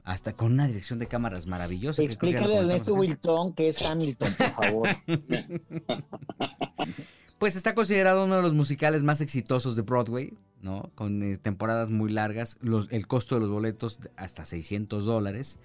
Hasta 0.03 0.33
con 0.33 0.51
una 0.51 0.67
dirección 0.67 0.99
de 0.99 1.07
cámaras 1.07 1.45
maravillosa. 1.47 2.01
Explícale 2.03 2.57
a 2.57 2.59
Ernesto 2.61 2.91
aquí. 2.93 2.99
Wiltron 3.07 3.53
que 3.53 3.69
es 3.69 3.81
Hamilton, 3.81 4.33
por 4.37 4.49
favor. 4.49 4.89
Pues 7.43 7.57
está 7.57 7.75
considerado 7.75 8.23
uno 8.23 8.37
de 8.37 8.41
los 8.41 8.53
musicales 8.53 9.03
más 9.03 9.19
exitosos 9.19 9.75
de 9.75 9.81
Broadway, 9.81 10.33
¿no? 10.61 10.93
Con 10.95 11.21
eh, 11.23 11.35
temporadas 11.35 11.89
muy 11.89 12.09
largas, 12.09 12.57
los- 12.61 12.89
el 12.89 13.05
costo 13.05 13.35
de 13.35 13.41
los 13.41 13.49
boletos 13.49 13.99
hasta 14.15 14.45
600 14.45 15.03
dólares. 15.03 15.59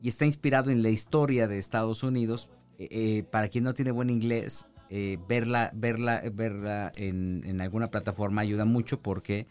Y 0.00 0.10
está 0.10 0.26
inspirado 0.26 0.70
en 0.70 0.84
la 0.84 0.90
historia 0.90 1.48
de 1.48 1.58
Estados 1.58 2.04
Unidos. 2.04 2.50
Eh, 2.78 2.86
eh, 2.92 3.24
para 3.28 3.48
quien 3.48 3.64
no 3.64 3.74
tiene 3.74 3.90
buen 3.90 4.10
inglés, 4.10 4.68
eh, 4.90 5.18
verla, 5.28 5.72
verla, 5.74 6.22
verla 6.32 6.92
en, 6.98 7.42
en 7.44 7.60
alguna 7.60 7.90
plataforma 7.90 8.42
ayuda 8.42 8.64
mucho 8.64 9.02
porque, 9.02 9.48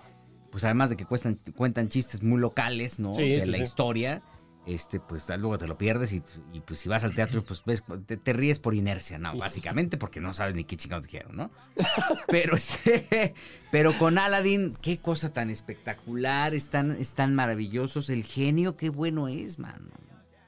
pues 0.54 0.64
además 0.64 0.90
de 0.90 0.96
que 0.96 1.04
cuestan, 1.06 1.38
cuentan 1.54 1.90
chistes 1.90 2.24
muy 2.24 2.40
locales, 2.40 2.98
¿no? 2.98 3.14
Sí, 3.14 3.30
de 3.30 3.44
sí, 3.44 3.52
la 3.52 3.58
sí. 3.58 3.64
historia. 3.64 4.24
Este, 4.66 5.00
pues 5.02 5.28
luego 5.28 5.58
te 5.58 5.68
lo 5.68 5.78
pierdes 5.78 6.14
y, 6.14 6.24
y, 6.54 6.62
pues 6.62 6.80
si 6.80 6.88
vas 6.88 7.04
al 7.04 7.14
teatro, 7.14 7.44
pues 7.44 7.66
ves, 7.66 7.84
te, 8.06 8.16
te 8.16 8.32
ríes 8.32 8.60
por 8.60 8.74
inercia, 8.76 9.18
¿no? 9.20 9.36
Básicamente 9.36 9.98
porque 9.98 10.22
no 10.22 10.34
sabes 10.34 10.56
ni 10.56 10.64
qué 10.64 10.78
chingados 10.78 11.04
dijeron, 11.06 11.36
¿no? 11.36 11.52
Pero, 12.28 12.56
este, 12.56 13.34
pero 13.72 13.92
con 13.98 14.18
Aladdin, 14.18 14.74
qué 14.82 15.00
cosa 15.00 15.34
tan 15.34 15.50
espectacular, 15.50 16.54
están, 16.54 16.92
están 16.92 17.36
maravillosos. 17.36 18.10
El 18.10 18.24
genio, 18.24 18.78
qué 18.78 18.90
bueno 18.90 19.28
es, 19.28 19.60
mano. 19.60 19.90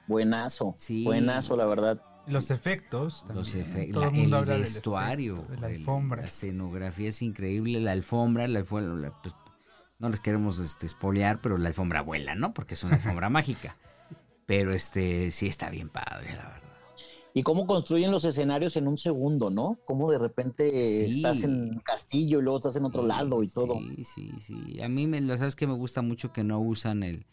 Buenazo. 0.08 0.74
Sí. 0.78 1.04
Buenazo, 1.04 1.58
la 1.58 1.66
verdad. 1.66 2.02
Los 2.28 2.52
efectos 2.52 3.20
también. 3.28 3.38
Los 3.38 3.56
efe- 3.56 3.92
Todo 3.92 4.02
la- 4.02 4.08
el 4.08 4.14
mundo 4.14 4.38
habla 4.38 4.58
vestuario, 4.58 5.34
efecto, 5.36 5.52
de 5.54 5.60
la 5.60 5.68
el- 5.68 5.76
alfombra. 5.78 6.22
la 6.22 6.28
escenografía 6.28 7.10
es 7.10 7.22
increíble, 7.22 7.80
la 7.82 7.92
alfombra, 7.92 8.48
la 8.48 8.60
alfombra, 8.60 9.10
la- 9.10 9.22
pues, 9.22 9.36
no 10.00 10.10
les 10.10 10.20
queremos 10.20 10.60
este, 10.60 10.86
espolear, 10.86 11.40
pero 11.42 11.58
la 11.58 11.68
alfombra 11.68 12.02
vuela, 12.02 12.34
¿no? 12.36 12.54
Porque 12.54 12.74
es 12.76 12.84
una 12.84 12.96
alfombra 12.96 13.30
mágica. 13.30 13.78
Pero 14.46 14.74
este, 14.74 15.32
sí 15.32 15.48
está 15.48 15.70
bien 15.70 15.90
padre, 15.90 16.36
la 16.36 16.44
verdad. 16.44 16.62
Y 17.34 17.44
cómo 17.44 17.68
construyen 17.68 18.12
los 18.12 18.24
escenarios 18.24 18.78
en 18.78 18.88
un 18.88 18.98
segundo, 18.98 19.50
¿no? 19.50 19.78
Cómo 19.86 20.10
de 20.10 20.18
repente 20.20 20.70
Sí. 20.70 21.18
estás 21.18 21.44
en 21.44 21.70
un 21.74 21.80
castillo 21.80 22.40
y 22.40 22.44
luego 22.44 22.58
estás 22.60 22.78
en 22.78 22.86
otro 22.86 23.02
Sí, 23.02 23.08
lado 23.10 23.44
y 23.44 23.48
todo. 23.50 23.78
Sí, 23.80 24.04
sí, 24.06 24.32
sí. 24.40 24.82
A 24.82 24.88
mí 24.88 25.06
me 25.06 25.20
lo 25.20 25.38
sabes 25.38 25.56
que 25.56 25.68
me 25.68 25.74
gusta 25.74 26.02
mucho 26.02 26.32
que 26.32 26.44
no 26.46 26.60
usan 26.60 27.04
el 27.04 27.26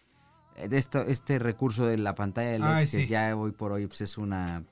eh, 0.57 0.69
de 0.69 0.77
esto, 0.79 1.03
este 1.03 1.39
recurso 1.39 1.87
de 1.87 1.99
la 1.99 2.15
pantalla 2.15 2.51
de 2.51 2.59
LED, 2.59 2.67
Ay, 2.67 2.85
que 2.87 2.97
sí. 2.99 3.07
ya 3.07 3.35
hoy 3.37 3.53
por 3.53 3.73
hoy 3.73 3.87
pues, 3.87 4.01
es 4.03 4.19
una 4.19 4.65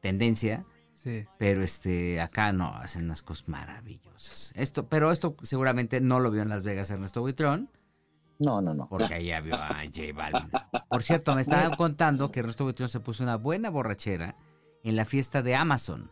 tendencia, 0.00 0.64
Sí. 0.94 1.26
pero 1.38 1.62
este 1.62 2.20
acá 2.20 2.52
no 2.52 2.68
hacen 2.74 3.04
unas 3.04 3.22
cosas 3.22 3.48
maravillosas. 3.48 4.52
Esto, 4.56 4.86
pero 4.88 5.12
esto 5.12 5.36
seguramente 5.42 6.00
no 6.00 6.18
lo 6.18 6.30
vio 6.30 6.42
en 6.42 6.48
Las 6.48 6.62
Vegas 6.64 6.90
Ernesto 6.90 7.20
Buitrón, 7.20 7.68
No, 8.38 8.62
no, 8.62 8.72
no. 8.72 8.88
porque 8.88 9.14
allá 9.14 9.40
vio 9.40 9.54
a 9.54 9.82
J 9.84 10.12
Balvin. 10.14 10.50
Por 10.88 11.02
cierto, 11.02 11.34
me 11.34 11.40
estaban 11.40 11.74
contando 11.76 12.30
que 12.30 12.40
Ernesto 12.40 12.64
Buitrón 12.64 12.88
se 12.88 13.00
puso 13.00 13.22
una 13.22 13.36
buena 13.36 13.68
borrachera 13.68 14.36
en 14.84 14.96
la 14.96 15.04
fiesta 15.04 15.42
de 15.42 15.56
Amazon. 15.56 16.10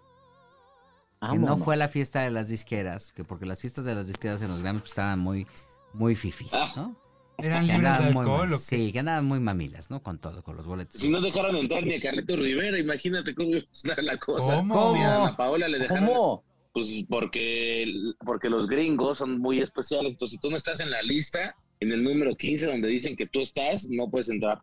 Que 1.30 1.38
no 1.38 1.56
fue 1.56 1.74
a 1.74 1.78
la 1.78 1.88
fiesta 1.88 2.20
de 2.20 2.30
las 2.30 2.48
disqueras, 2.48 3.12
que 3.12 3.24
porque 3.24 3.46
las 3.46 3.60
fiestas 3.60 3.84
de 3.84 3.94
las 3.94 4.06
disqueras 4.06 4.42
en 4.42 4.48
los 4.48 4.62
Grammys 4.62 4.82
pues, 4.82 4.90
estaban 4.92 5.18
muy, 5.18 5.46
muy 5.92 6.14
fifis, 6.14 6.52
¿no? 6.76 6.96
¿Eran 7.38 7.66
libres 7.66 7.98
de 7.98 8.12
muy 8.12 8.20
alcohol 8.20 8.50
qué? 8.50 8.56
Sí, 8.56 8.92
que 8.92 9.00
andaban 9.00 9.24
muy 9.24 9.40
mamilas, 9.40 9.90
¿no? 9.90 10.02
Con 10.02 10.18
todo, 10.18 10.42
con 10.42 10.56
los 10.56 10.66
boletos. 10.66 11.00
Si 11.00 11.10
no 11.10 11.20
dejaron 11.20 11.56
entrar 11.56 11.84
ni 11.84 11.94
a 11.94 12.00
Carlitos 12.00 12.38
Rivera, 12.38 12.78
imagínate 12.78 13.34
cómo 13.34 13.50
iba 13.50 13.58
a 13.58 13.62
estar 13.62 14.02
la 14.02 14.16
cosa. 14.18 14.56
¿Cómo? 14.56 14.74
¿Cómo? 14.74 14.94
Ni 14.94 15.02
a 15.02 15.22
Ana 15.22 15.36
Paola 15.36 15.68
le 15.68 15.78
dejaron. 15.78 16.06
¿Cómo? 16.06 16.44
Pues 16.72 17.04
porque, 17.08 17.90
porque 18.24 18.50
los 18.50 18.66
gringos 18.66 19.18
son 19.18 19.38
muy 19.38 19.60
especiales. 19.60 20.12
Entonces, 20.12 20.36
si 20.36 20.40
tú 20.40 20.50
no 20.50 20.56
estás 20.56 20.80
en 20.80 20.90
la 20.90 21.02
lista, 21.02 21.56
en 21.80 21.92
el 21.92 22.02
número 22.02 22.34
15, 22.34 22.66
donde 22.66 22.88
dicen 22.88 23.16
que 23.16 23.26
tú 23.26 23.40
estás, 23.40 23.88
no 23.88 24.08
puedes 24.10 24.28
entrar. 24.28 24.62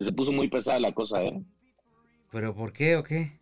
Se 0.00 0.12
puso 0.12 0.32
muy 0.32 0.48
pesada 0.48 0.78
la 0.80 0.92
cosa, 0.92 1.22
¿eh? 1.22 1.42
¿Pero 2.30 2.54
por 2.54 2.72
qué 2.72 2.96
o 2.96 3.02
qué? 3.02 3.40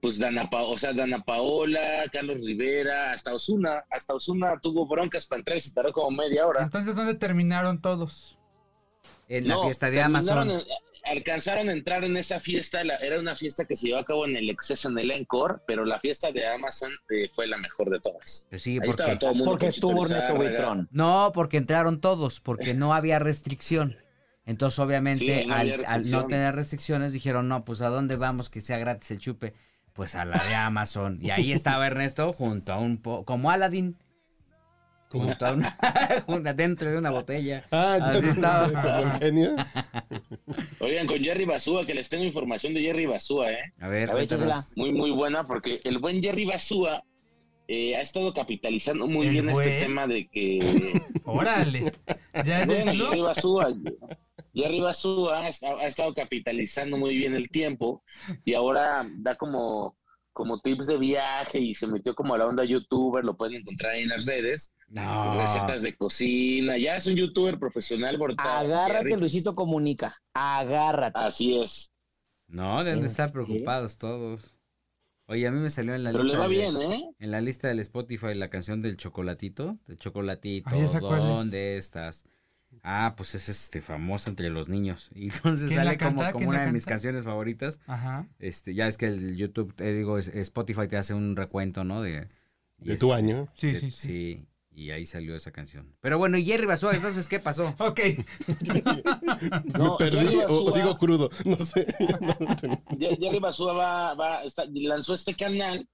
Pues 0.00 0.18
Dana, 0.18 0.48
Pa- 0.48 0.62
o 0.62 0.78
sea, 0.78 0.92
Dana 0.92 1.22
Paola, 1.22 2.04
Carlos 2.12 2.44
Rivera, 2.44 3.12
hasta 3.12 3.34
Osuna, 3.34 3.84
hasta 3.90 4.14
Osuna 4.14 4.58
tuvo 4.60 4.86
broncas 4.86 5.26
para 5.26 5.40
entrar 5.40 5.56
y 5.58 5.60
se 5.60 5.72
tardó 5.72 5.92
como 5.92 6.10
media 6.10 6.46
hora. 6.46 6.62
Entonces, 6.62 6.96
¿dónde 6.96 7.14
terminaron 7.14 7.80
todos? 7.80 8.38
En 9.28 9.48
la 9.48 9.60
fiesta 9.60 9.90
de 9.90 10.00
Amazon. 10.00 10.50
en- 10.50 10.62
alcanzaron 11.04 11.68
a 11.68 11.72
entrar 11.72 12.04
en 12.04 12.16
esa 12.16 12.40
fiesta, 12.40 12.84
la- 12.84 12.96
era 12.96 13.18
una 13.18 13.36
fiesta 13.36 13.64
que 13.64 13.76
se 13.76 13.88
llevó 13.88 13.98
a 14.00 14.04
cabo 14.04 14.24
en 14.26 14.36
el 14.36 14.48
exceso 14.50 14.88
en 14.88 14.98
el 14.98 15.10
Encore, 15.10 15.56
pero 15.66 15.84
la 15.84 15.98
fiesta 15.98 16.30
de 16.32 16.46
Amazon 16.46 16.92
eh, 17.10 17.28
fue 17.34 17.46
la 17.46 17.56
mejor 17.58 17.90
de 17.90 18.00
todas. 18.00 18.46
Pues 18.50 18.62
sí, 18.62 18.72
Ahí 18.72 18.76
porque... 18.78 18.90
estaba 18.90 19.18
todo 19.18 19.30
el 19.32 19.36
mundo. 19.36 19.50
Porque 19.52 19.66
con 19.66 19.74
estuvo 19.74 20.06
Ernesto. 20.06 20.34
Buitrón. 20.36 20.88
No, 20.92 21.30
porque 21.34 21.56
entraron 21.56 22.00
todos, 22.00 22.40
porque 22.40 22.74
no 22.74 22.94
había 22.94 23.18
restricción. 23.18 23.96
Entonces, 24.44 24.78
obviamente, 24.80 25.42
Sí, 25.42 25.46
no 25.46 25.54
había 25.54 25.74
al, 25.74 25.84
al 25.86 26.10
no 26.10 26.26
tener 26.26 26.54
restricciones, 26.54 27.12
dijeron, 27.12 27.48
no, 27.48 27.64
pues 27.64 27.80
¿a 27.80 27.88
dónde 27.88 28.16
vamos 28.16 28.50
que 28.50 28.60
sea 28.60 28.78
gratis 28.78 29.10
el 29.12 29.18
chupe? 29.18 29.54
Pues 29.92 30.14
a 30.14 30.24
la 30.24 30.42
de 30.44 30.54
Amazon. 30.54 31.18
Y 31.20 31.30
ahí 31.30 31.52
estaba 31.52 31.86
Ernesto 31.86 32.32
junto 32.32 32.72
a 32.72 32.78
un... 32.78 32.96
po- 32.98 33.24
como 33.24 33.50
Aladdin. 33.50 33.98
A 35.14 35.52
una... 35.52 35.76
junto- 36.26 36.54
dentro 36.54 36.90
de 36.90 36.98
una 36.98 37.10
botella. 37.10 37.64
Ah, 37.70 37.98
ya 37.98 38.10
Así 38.12 38.28
estaba. 38.28 38.68
como 39.00 39.18
genio. 39.18 39.56
Oigan, 40.80 41.06
con 41.06 41.18
Jerry 41.22 41.44
Basúa, 41.44 41.86
que 41.86 41.94
les 41.94 42.08
tengo 42.08 42.24
información 42.24 42.74
de 42.74 42.82
Jerry 42.82 43.06
Basúa, 43.06 43.50
¿eh? 43.52 43.72
A 43.80 43.88
ver, 43.88 44.10
A 44.10 44.14
ver. 44.14 44.28
Muy, 44.76 44.92
muy 44.92 45.10
buena, 45.10 45.44
porque 45.44 45.80
el 45.84 45.98
buen 45.98 46.22
Jerry 46.22 46.44
Basúa 46.44 47.04
eh, 47.68 47.96
ha 47.96 48.00
estado 48.00 48.32
capitalizando 48.32 49.06
muy 49.06 49.26
¿El 49.28 49.32
bien 49.32 49.48
este 49.50 49.80
tema 49.80 50.06
de 50.06 50.28
que... 50.28 51.00
Órale. 51.24 51.92
¿Ya 52.44 52.62
es 52.62 52.66
Bueno, 52.66 52.92
Jerry? 52.92 53.20
Basúa, 53.20 53.68
Jerry 54.54 54.80
Basúa 54.80 55.40
ha 55.44 55.86
estado 55.86 56.12
capitalizando 56.14 56.98
muy 56.98 57.16
bien 57.16 57.34
el 57.34 57.48
tiempo 57.48 58.02
y 58.44 58.54
ahora 58.54 59.06
da 59.16 59.36
como, 59.36 59.96
como 60.32 60.60
tips 60.60 60.86
de 60.86 60.96
viaje 60.98 61.58
y 61.60 61.74
se 61.74 61.86
metió 61.86 62.14
como 62.14 62.34
a 62.34 62.38
la 62.38 62.46
onda 62.46 62.64
youtuber, 62.64 63.24
lo 63.24 63.36
pueden 63.36 63.56
encontrar 63.60 63.92
ahí 63.92 64.02
en 64.02 64.08
las 64.08 64.24
redes, 64.26 64.72
No. 64.88 65.34
recetas 65.40 65.82
de 65.82 65.94
cocina, 65.96 66.78
ya 66.78 66.96
es 66.96 67.06
un 67.06 67.14
youtuber 67.16 67.58
profesional, 67.58 68.16
Borta- 68.18 68.60
Agárrate. 68.60 69.16
Luisito 69.16 69.54
Comunica. 69.54 70.16
Agárrate. 70.34 71.18
Así 71.18 71.58
es, 71.60 71.92
No, 72.48 72.84
deben 72.84 73.00
de 73.00 73.06
¿En 73.06 73.10
estar 73.10 73.32
preocupados 73.32 73.96
todos. 73.98 74.58
Oye, 75.26 75.46
a 75.46 75.50
mí 75.50 75.58
me 75.60 75.70
salió 75.70 75.94
en 75.94 76.02
la 76.04 76.10
pero 76.10 76.24
le 76.24 76.30
lista 76.30 76.40
va 76.40 76.48
de- 76.48 76.54
bien, 76.56 76.76
¿eh? 76.76 77.10
en 77.18 77.30
la 77.30 77.40
lista 77.40 77.68
del 77.68 77.78
Spotify 77.78 78.34
la 78.34 78.50
canción 78.50 78.82
del 78.82 78.96
chocolatito, 78.98 79.78
del 79.86 79.98
chocolatito, 79.98 80.68
Ah, 80.70 80.76
¿esa 80.78 81.00
cuál 81.00 81.20
es? 81.22 81.26
¿dónde 81.28 81.76
estás? 81.78 82.24
Ah, 82.82 83.14
pues 83.16 83.34
es 83.34 83.48
este 83.48 83.80
famosa 83.80 84.30
entre 84.30 84.50
los 84.50 84.68
niños. 84.68 85.10
Y 85.14 85.24
entonces 85.32 85.68
¿Quién 85.68 85.78
la 85.78 85.84
sale 85.84 85.98
como, 85.98 86.10
canta? 86.20 86.32
como 86.32 86.38
¿Quién 86.40 86.48
una 86.50 86.58
la 86.60 86.66
de 86.66 86.72
mis 86.72 86.86
canciones 86.86 87.24
favoritas. 87.24 87.80
Ajá. 87.86 88.26
Este, 88.38 88.74
ya 88.74 88.88
es 88.88 88.96
que 88.96 89.06
el 89.06 89.36
YouTube, 89.36 89.74
te 89.74 89.92
digo, 89.92 90.18
es- 90.18 90.28
Spotify 90.28 90.88
te 90.88 90.96
hace 90.96 91.14
un 91.14 91.36
recuento, 91.36 91.84
¿no? 91.84 92.02
De, 92.02 92.28
tu 92.84 92.90
este, 92.92 93.12
año. 93.12 93.48
Sí, 93.54 93.72
de- 93.72 93.80
sí, 93.80 93.90
sí. 93.90 94.46
y 94.70 94.90
ahí 94.90 95.04
salió 95.06 95.36
esa 95.36 95.52
canción. 95.52 95.94
Pero 96.00 96.18
bueno, 96.18 96.36
y 96.38 96.44
Jerry 96.44 96.66
Basúa, 96.66 96.94
entonces, 96.94 97.28
¿qué 97.28 97.38
pasó? 97.38 97.74
Ok. 97.78 98.00
No, 99.78 99.96
Me 99.98 100.10
perdí 100.10 100.36
o, 100.48 100.64
o 100.64 100.72
sigo 100.72 100.96
crudo. 100.98 101.30
No 101.44 101.56
sé. 101.56 101.86
Jerry 102.98 103.38
Basúa 103.38 103.72
va, 103.72 104.14
va, 104.14 104.42
está- 104.44 104.64
lanzó 104.72 105.14
este 105.14 105.34
canal 105.34 105.88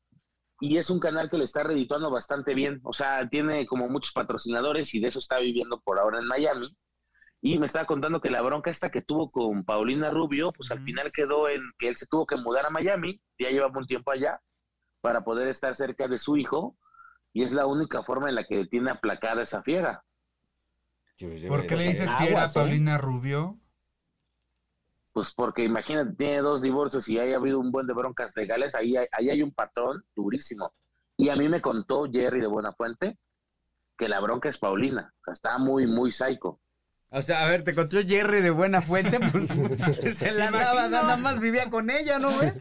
y 0.61 0.77
es 0.77 0.91
un 0.91 0.99
canal 0.99 1.31
que 1.31 1.39
le 1.39 1.45
está 1.45 1.63
redituando 1.63 2.11
bastante 2.11 2.55
bien. 2.55 2.81
O 2.83 2.93
sea, 2.93 3.29
tiene 3.29 3.67
como 3.67 3.89
muchos 3.89 4.13
patrocinadores 4.13 4.93
y 4.95 5.01
de 5.01 5.09
eso 5.09 5.19
está 5.19 5.39
viviendo 5.39 5.81
por 5.81 5.99
ahora 5.99 6.19
en 6.19 6.27
Miami. 6.27 6.77
Y 7.41 7.59
me 7.59 7.67
estaba 7.67 7.87
contando 7.87 8.21
que 8.21 8.31
la 8.31 8.43
bronca 8.43 8.71
esta 8.71 8.91
que 8.91 9.01
tuvo 9.01 9.31
con 9.31 9.65
Paulina 9.65 10.11
Rubio, 10.11 10.53
pues 10.53 10.73
al 10.73 10.83
final 10.83 11.13
quedó 11.13 11.49
en 11.49 11.63
que 11.79 11.89
él 11.89 11.97
se 11.97 12.07
tuvo 12.07 12.27
que 12.27 12.37
mudar 12.37 12.67
a 12.67 12.71
Miami, 12.71 13.23
ya 13.39 13.51
llevaba 13.51 13.79
un 13.79 13.87
tiempo 13.87 14.11
allá, 14.11 14.41
para 15.01 15.23
poder 15.23 15.47
estar 15.47 15.75
cerca 15.77 16.09
de 16.09 16.19
su 16.19 16.37
hijo. 16.37 16.77
Y 17.33 17.45
es 17.45 17.53
la 17.53 17.67
única 17.67 18.03
forma 18.03 18.29
en 18.29 18.35
la 18.35 18.45
que 18.45 18.65
tiene 18.67 18.91
aplacada 18.91 19.43
esa 19.43 19.63
fiera. 19.63 20.05
¿Por 21.47 21.67
qué 21.67 21.77
le 21.77 21.89
dices 21.89 22.11
fiera 22.19 22.45
a 22.45 22.47
¿eh? 22.47 22.51
Paulina 22.53 22.99
Rubio? 22.99 23.61
Pues 25.19 25.35
porque 25.35 25.65
imagínate, 25.65 26.15
tiene 26.15 26.39
dos 26.43 26.63
divorcios 26.63 27.09
y 27.09 27.19
hay 27.19 27.33
habido 27.33 27.59
un 27.59 27.73
buen 27.73 27.89
de 27.89 27.93
broncas 27.93 28.37
legales, 28.37 28.77
ahí 28.77 28.97
hay, 28.97 29.09
ahí 29.11 29.31
hay 29.31 29.43
un 29.43 29.51
patrón 29.51 30.05
durísimo. 30.15 30.73
Y 31.17 31.29
a 31.29 31.35
mí 31.35 31.49
me 31.49 31.61
contó 31.61 32.05
Jerry 32.09 32.41
de 32.41 32.47
Buenafuente 32.47 33.19
que 33.97 34.09
la 34.09 34.21
bronca 34.21 34.49
es 34.49 34.59
Paulina. 34.59 35.13
O 35.21 35.25
sea, 35.25 35.33
está 35.33 35.59
muy, 35.59 35.89
muy 35.89 36.13
psycho. 36.13 36.61
O 37.11 37.23
sea, 37.23 37.47
a 37.47 37.49
ver, 37.49 37.65
te 37.65 37.71
encontró 37.71 38.01
Jerry 38.07 38.43
de 38.43 38.51
buena 38.51 38.83
fuente, 38.83 39.19
pues 39.19 39.49
se 40.19 40.33
la 40.33 40.49
andaba, 40.49 40.89
nada 40.89 41.17
más 41.17 41.41
vivía 41.41 41.71
con 41.71 41.89
ella, 41.91 42.19
¿no, 42.19 42.35
güey? 42.37 42.53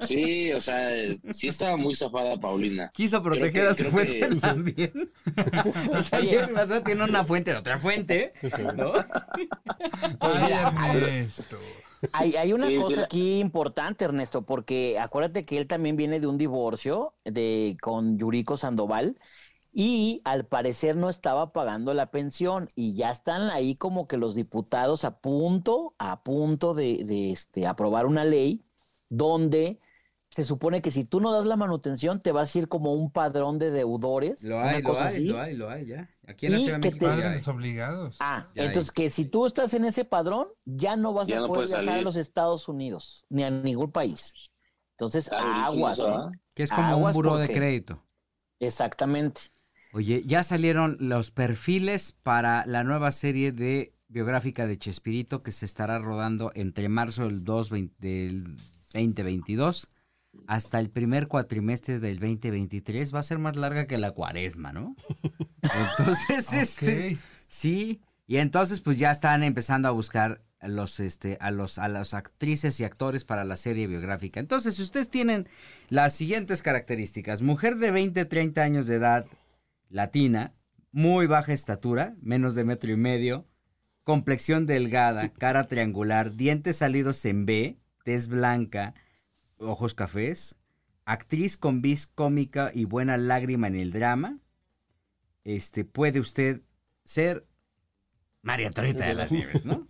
Sí, 0.00 0.52
o 0.52 0.60
sea, 0.60 0.90
sí 1.30 1.48
estaba 1.48 1.76
muy 1.76 1.94
zafada 1.94 2.36
Paulina. 2.40 2.90
Quiso 2.92 3.22
proteger 3.22 3.52
que- 3.52 3.60
a 3.68 3.74
su 3.74 3.84
fuente 3.84 4.20
que- 4.28 4.36
también. 4.36 5.12
o 5.92 6.02
sea, 6.02 6.20
Jerry 6.20 6.52
tiene 6.84 7.04
una 7.04 7.24
fuente 7.24 7.52
de 7.52 7.56
otra 7.58 7.78
fuente, 7.78 8.32
¿no? 8.76 8.92
Ay, 10.20 10.52
Ernesto. 10.96 11.58
Hay, 12.12 12.34
hay 12.34 12.52
una 12.52 12.66
Sí, 12.66 12.74
sí, 12.74 12.80
cosa 12.82 12.96
la- 12.96 13.02
aquí 13.04 13.38
importante, 13.38 14.04
Ernesto, 14.04 14.42
porque 14.44 14.98
acuérdate 14.98 15.44
que 15.44 15.58
él 15.58 15.68
también 15.68 15.96
viene 15.96 16.18
de 16.18 16.26
un 16.26 16.36
divorcio 16.38 17.14
de, 17.24 17.76
con 17.80 18.18
Yuriko 18.18 18.56
Sandoval 18.56 19.16
y 19.72 20.20
al 20.24 20.46
parecer 20.46 20.96
no 20.96 21.08
estaba 21.08 21.52
pagando 21.52 21.94
la 21.94 22.10
pensión 22.10 22.68
y 22.74 22.94
ya 22.94 23.10
están 23.10 23.50
ahí 23.50 23.74
como 23.76 24.06
que 24.06 24.16
los 24.18 24.34
diputados 24.34 25.04
a 25.04 25.18
punto, 25.20 25.94
a 25.98 26.22
punto 26.22 26.74
de, 26.74 27.04
de, 27.04 27.32
este, 27.32 27.66
aprobar 27.66 28.06
una 28.06 28.24
ley 28.24 28.64
donde 29.08 29.80
se 30.30 30.44
supone 30.44 30.80
que 30.80 30.90
si 30.90 31.04
tú 31.04 31.20
no 31.20 31.30
das 31.32 31.44
la 31.44 31.56
manutención 31.56 32.18
te 32.20 32.32
vas 32.32 32.54
a 32.54 32.58
ir 32.58 32.68
como 32.68 32.94
un 32.94 33.10
padrón 33.10 33.58
de 33.58 33.70
deudores. 33.70 34.42
Lo 34.42 34.56
una 34.56 34.70
hay, 34.70 34.82
lo 34.82 34.88
cosa 34.90 35.06
hay, 35.08 35.16
así. 35.16 35.28
lo 35.28 35.40
hay, 35.40 35.56
lo 35.56 35.68
hay, 35.70 35.86
ya. 35.86 36.10
Aquí 36.26 36.46
en 36.46 36.52
la 36.52 36.58
Y 36.58 36.64
Ciudad 36.64 36.78
de 36.78 36.80
que 36.80 36.88
México 36.88 37.06
te- 37.06 37.16
ya 37.16 37.16
hay. 37.16 37.22
Padres 37.28 37.48
obligados. 37.48 38.16
Ah, 38.20 38.48
Ya 38.54 38.64
entonces 38.64 38.92
que 38.92 39.10
si 39.10 39.26
tú 39.26 39.44
estás 39.46 39.74
en 39.74 39.84
ese 39.84 40.04
padrón, 40.06 40.48
ya 40.64 40.96
no 40.96 41.12
vas 41.12 41.28
Ya 41.28 41.38
a 41.38 41.40
no 41.40 41.48
poder 41.48 41.68
viajar 41.68 41.98
a 41.98 42.02
los 42.02 42.16
Estados 42.16 42.68
Unidos, 42.68 43.24
ni 43.28 43.42
a 43.44 43.50
ningún 43.50 43.90
país. 43.92 44.32
Entonces, 44.92 45.24
Está 45.24 45.66
aguas, 45.66 45.98
¿eh? 45.98 46.04
¿ah? 46.06 46.30
Que 46.54 46.62
es 46.62 46.70
como 46.70 46.96
un 46.98 47.12
buró 47.12 47.36
de 47.36 47.48
crédito. 47.50 48.02
Exactamente. 48.60 49.42
Oye, 49.92 50.22
ya 50.24 50.42
salieron 50.42 50.96
los 51.00 51.30
perfiles 51.30 52.12
para 52.22 52.64
la 52.66 52.82
nueva 52.82 53.12
serie 53.12 53.52
de 53.52 53.92
biográfica 54.08 54.66
de 54.66 54.78
Chespirito 54.78 55.42
que 55.42 55.52
se 55.52 55.66
estará 55.66 55.98
rodando 55.98 56.50
entre 56.54 56.88
marzo 56.88 57.26
del, 57.26 57.44
2, 57.44 57.70
del 57.98 58.56
2022 58.94 59.88
hasta 60.46 60.80
el 60.80 60.88
primer 60.88 61.28
cuatrimestre 61.28 61.98
del 61.98 62.18
2023. 62.18 63.14
Va 63.14 63.20
a 63.20 63.22
ser 63.22 63.38
más 63.38 63.56
larga 63.56 63.86
que 63.86 63.98
la 63.98 64.12
cuaresma, 64.12 64.72
¿no? 64.72 64.96
Entonces, 65.98 66.52
este, 66.52 67.18
sí. 67.46 68.00
Y 68.26 68.38
entonces, 68.38 68.80
pues 68.80 68.98
ya 68.98 69.10
están 69.10 69.42
empezando 69.42 69.88
a 69.88 69.90
buscar 69.90 70.42
a 70.60 70.68
los, 70.68 71.00
este, 71.00 71.36
a 71.40 71.50
los, 71.50 71.78
a 71.78 71.88
las 71.88 72.14
actrices 72.14 72.78
y 72.80 72.84
actores 72.84 73.24
para 73.24 73.44
la 73.44 73.56
serie 73.56 73.88
biográfica. 73.88 74.40
Entonces, 74.40 74.76
si 74.76 74.82
ustedes 74.82 75.10
tienen 75.10 75.48
las 75.90 76.14
siguientes 76.14 76.62
características: 76.62 77.42
mujer 77.42 77.76
de 77.76 77.90
20, 77.90 78.24
30 78.24 78.62
años 78.62 78.86
de 78.86 78.94
edad, 78.94 79.26
latina, 79.92 80.54
muy 80.90 81.26
baja 81.26 81.52
estatura, 81.52 82.16
menos 82.20 82.54
de 82.54 82.64
metro 82.64 82.90
y 82.90 82.96
medio, 82.96 83.46
complexión 84.02 84.66
delgada, 84.66 85.28
cara 85.38 85.68
triangular, 85.68 86.34
dientes 86.34 86.78
salidos 86.78 87.24
en 87.24 87.46
B, 87.46 87.78
tez 88.04 88.28
blanca, 88.28 88.94
ojos 89.58 89.94
cafés, 89.94 90.56
actriz 91.04 91.56
con 91.56 91.82
vis 91.82 92.06
cómica 92.06 92.70
y 92.74 92.86
buena 92.86 93.16
lágrima 93.16 93.68
en 93.68 93.76
el 93.76 93.92
drama. 93.92 94.38
Este, 95.44 95.84
puede 95.84 96.20
usted 96.20 96.62
ser 97.04 97.46
María 98.40 98.68
Antonieta 98.68 99.06
de 99.06 99.14
las 99.14 99.30
Nieves, 99.32 99.64
¿no? 99.64 99.86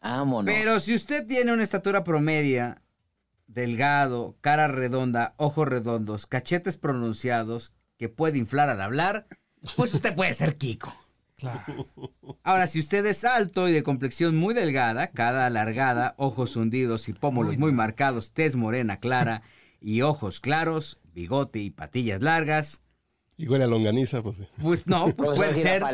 Vámonos. 0.00 0.52
Pero 0.52 0.80
si 0.80 0.94
usted 0.94 1.26
tiene 1.26 1.52
una 1.52 1.62
estatura 1.62 2.04
promedia, 2.04 2.82
delgado, 3.46 4.36
cara 4.40 4.66
redonda, 4.68 5.34
ojos 5.36 5.68
redondos, 5.68 6.26
cachetes 6.26 6.76
pronunciados, 6.76 7.72
que 8.02 8.08
puede 8.08 8.36
inflar 8.36 8.68
al 8.68 8.80
hablar, 8.80 9.28
pues 9.76 9.94
usted 9.94 10.16
puede 10.16 10.34
ser 10.34 10.56
Kiko. 10.56 10.92
Claro. 11.36 11.88
Ahora, 12.42 12.66
si 12.66 12.80
usted 12.80 13.06
es 13.06 13.24
alto 13.24 13.68
y 13.68 13.72
de 13.72 13.84
complexión 13.84 14.36
muy 14.36 14.54
delgada, 14.54 15.12
cara 15.12 15.46
alargada, 15.46 16.16
ojos 16.18 16.56
hundidos 16.56 17.08
y 17.08 17.12
pómulos 17.12 17.52
Uy, 17.52 17.58
muy 17.58 17.70
marcados, 17.70 18.32
tez 18.32 18.56
morena 18.56 18.96
clara 18.96 19.42
y 19.80 20.02
ojos 20.02 20.40
claros, 20.40 20.98
bigote 21.14 21.60
y 21.60 21.70
patillas 21.70 22.22
largas, 22.22 22.82
Y 23.36 23.46
huele 23.46 23.64
a 23.64 23.68
longaniza, 23.68 24.20
pues 24.20 24.38
sí. 24.38 24.48
Pues 24.60 24.88
no, 24.88 25.06
pues 25.16 25.30
puede 25.36 25.54
ser, 25.54 25.84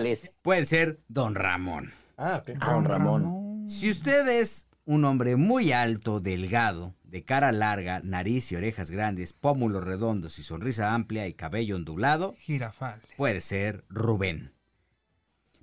puede 0.42 0.64
ser 0.64 1.00
Don 1.08 1.34
Ramón. 1.34 1.92
Ah, 2.16 2.40
ok. 2.40 2.56
Ah, 2.58 2.72
don 2.72 2.86
Ramón. 2.86 3.68
Si 3.68 3.90
usted 3.90 4.26
es 4.28 4.66
un 4.86 5.04
hombre 5.04 5.36
muy 5.36 5.72
alto, 5.72 6.20
delgado, 6.20 6.94
de 7.08 7.24
cara 7.24 7.52
larga, 7.52 8.00
nariz 8.04 8.52
y 8.52 8.56
orejas 8.56 8.90
grandes, 8.90 9.32
pómulos 9.32 9.84
redondos 9.84 10.38
y 10.38 10.42
sonrisa 10.42 10.94
amplia 10.94 11.26
y 11.26 11.34
cabello 11.34 11.76
ondulado, 11.76 12.34
Girafales. 12.38 13.06
puede 13.16 13.40
ser 13.40 13.84
Rubén. 13.88 14.52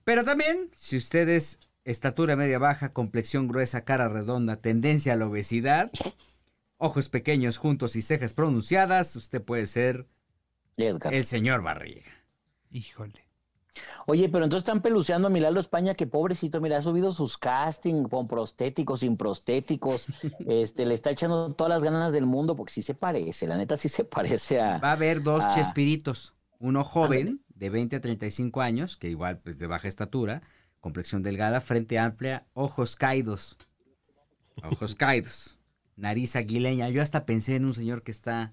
Pero 0.04 0.24
también, 0.24 0.70
si 0.76 0.98
usted 0.98 1.30
es 1.30 1.60
estatura 1.84 2.36
media 2.36 2.60
baja, 2.60 2.90
complexión 2.90 3.48
gruesa, 3.48 3.86
cara 3.86 4.10
redonda, 4.10 4.58
tendencia 4.58 5.14
a 5.14 5.16
la 5.16 5.28
obesidad, 5.28 5.92
ojos 6.78 7.10
pequeños 7.10 7.58
juntos 7.58 7.96
y 7.96 8.02
cejas 8.02 8.34
pronunciadas, 8.34 9.16
usted 9.16 9.42
puede 9.42 9.68
ser 9.68 10.08
Edgar. 10.78 11.14
el 11.14 11.24
señor 11.24 11.62
Barriga. 11.64 12.12
Híjole. 12.72 13.25
Oye, 14.06 14.30
pero 14.30 14.44
entonces 14.44 14.68
están 14.68 14.82
peluceando 14.82 15.28
a 15.28 15.32
Milalo 15.32 15.60
España, 15.60 15.96
que 15.96 16.08
pobrecito, 16.08 16.62
mira, 16.62 16.78
ha 16.78 16.82
subido 16.82 17.12
sus 17.12 17.38
castings 17.38 18.10
con 18.10 18.28
prostéticos, 18.28 19.02
sin 19.02 19.18
prostéticos. 19.18 20.08
este, 20.48 20.86
le 20.86 20.94
está 20.94 21.12
echando 21.12 21.54
todas 21.54 21.70
las 21.70 21.84
ganas 21.84 22.14
del 22.14 22.26
mundo, 22.26 22.56
porque 22.56 22.74
sí 22.74 22.82
se 22.82 22.94
parece, 22.94 23.48
la 23.48 23.58
neta 23.58 23.78
sí 23.78 23.90
se 23.90 24.04
parece 24.04 24.62
a. 24.62 24.80
Va 24.80 24.90
a 24.90 24.94
haber 24.94 25.24
dos 25.24 25.44
chespiritos. 25.54 26.34
Uno 26.60 26.84
joven, 26.84 27.42
de 27.50 27.70
20 27.70 27.98
a 27.98 28.02
35 28.02 28.62
años, 28.62 28.98
que 28.98 29.10
igual 29.10 29.40
pues 29.40 29.60
de 29.60 29.68
baja 29.68 29.88
estatura, 29.88 30.42
complexión 30.80 31.24
delgada, 31.24 31.62
frente 31.62 32.00
amplia, 32.00 32.46
ojos 32.54 32.96
caídos. 32.96 33.58
Ojos 34.64 34.96
caídos. 34.96 35.60
Nariz 35.96 36.36
aguileña. 36.36 36.90
Yo 36.90 37.02
hasta 37.02 37.26
pensé 37.26 37.56
en 37.56 37.66
un 37.66 37.74
señor 37.74 38.04
que 38.04 38.12
está 38.12 38.52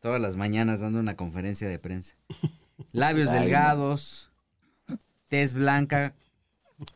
todas 0.00 0.20
las 0.20 0.36
mañanas 0.36 0.80
dando 0.80 1.00
una 1.00 1.16
conferencia 1.16 1.68
de 1.68 1.78
prensa. 1.78 2.16
Labios 2.92 3.30
Ay, 3.30 3.50
no. 3.50 4.33
Tez 5.28 5.54
blanca, 5.54 6.14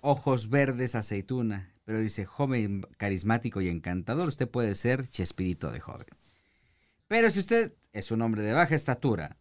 ojos 0.00 0.50
verdes, 0.50 0.94
aceituna. 0.94 1.72
Pero 1.84 2.00
dice, 2.00 2.24
joven, 2.24 2.82
carismático 2.98 3.60
y 3.60 3.68
encantador, 3.68 4.28
usted 4.28 4.48
puede 4.48 4.74
ser 4.74 5.06
Chespirito 5.08 5.70
de 5.70 5.80
joven. 5.80 6.06
Pero 7.06 7.30
si 7.30 7.40
usted 7.40 7.74
es 7.92 8.10
un 8.10 8.20
hombre 8.22 8.42
de 8.42 8.52
baja 8.52 8.74
estatura, 8.74 9.38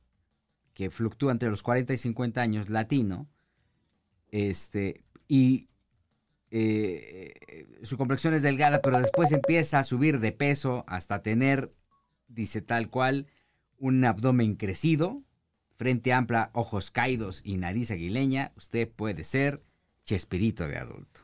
que 0.73 0.89
fluctúa 0.89 1.31
entre 1.31 1.49
los 1.49 1.63
40 1.63 1.93
y 1.93 1.97
50 1.97 2.41
años, 2.41 2.69
latino, 2.69 3.27
este, 4.29 5.03
y 5.27 5.67
eh, 6.51 7.33
su 7.83 7.97
complexión 7.97 8.33
es 8.33 8.41
delgada, 8.41 8.81
pero 8.81 8.99
después 8.99 9.31
empieza 9.31 9.79
a 9.79 9.83
subir 9.83 10.19
de 10.19 10.31
peso 10.31 10.85
hasta 10.87 11.21
tener, 11.21 11.73
dice 12.27 12.61
tal 12.61 12.89
cual, 12.89 13.27
un 13.77 14.03
abdomen 14.05 14.55
crecido, 14.55 15.23
frente 15.77 16.11
amplia, 16.13 16.49
ojos 16.53 16.91
caídos 16.91 17.41
y 17.43 17.57
nariz 17.57 17.91
aguileña, 17.91 18.51
usted 18.57 18.89
puede 18.89 19.23
ser 19.23 19.61
Chespirito 20.03 20.67
de 20.67 20.77
adulto. 20.77 21.21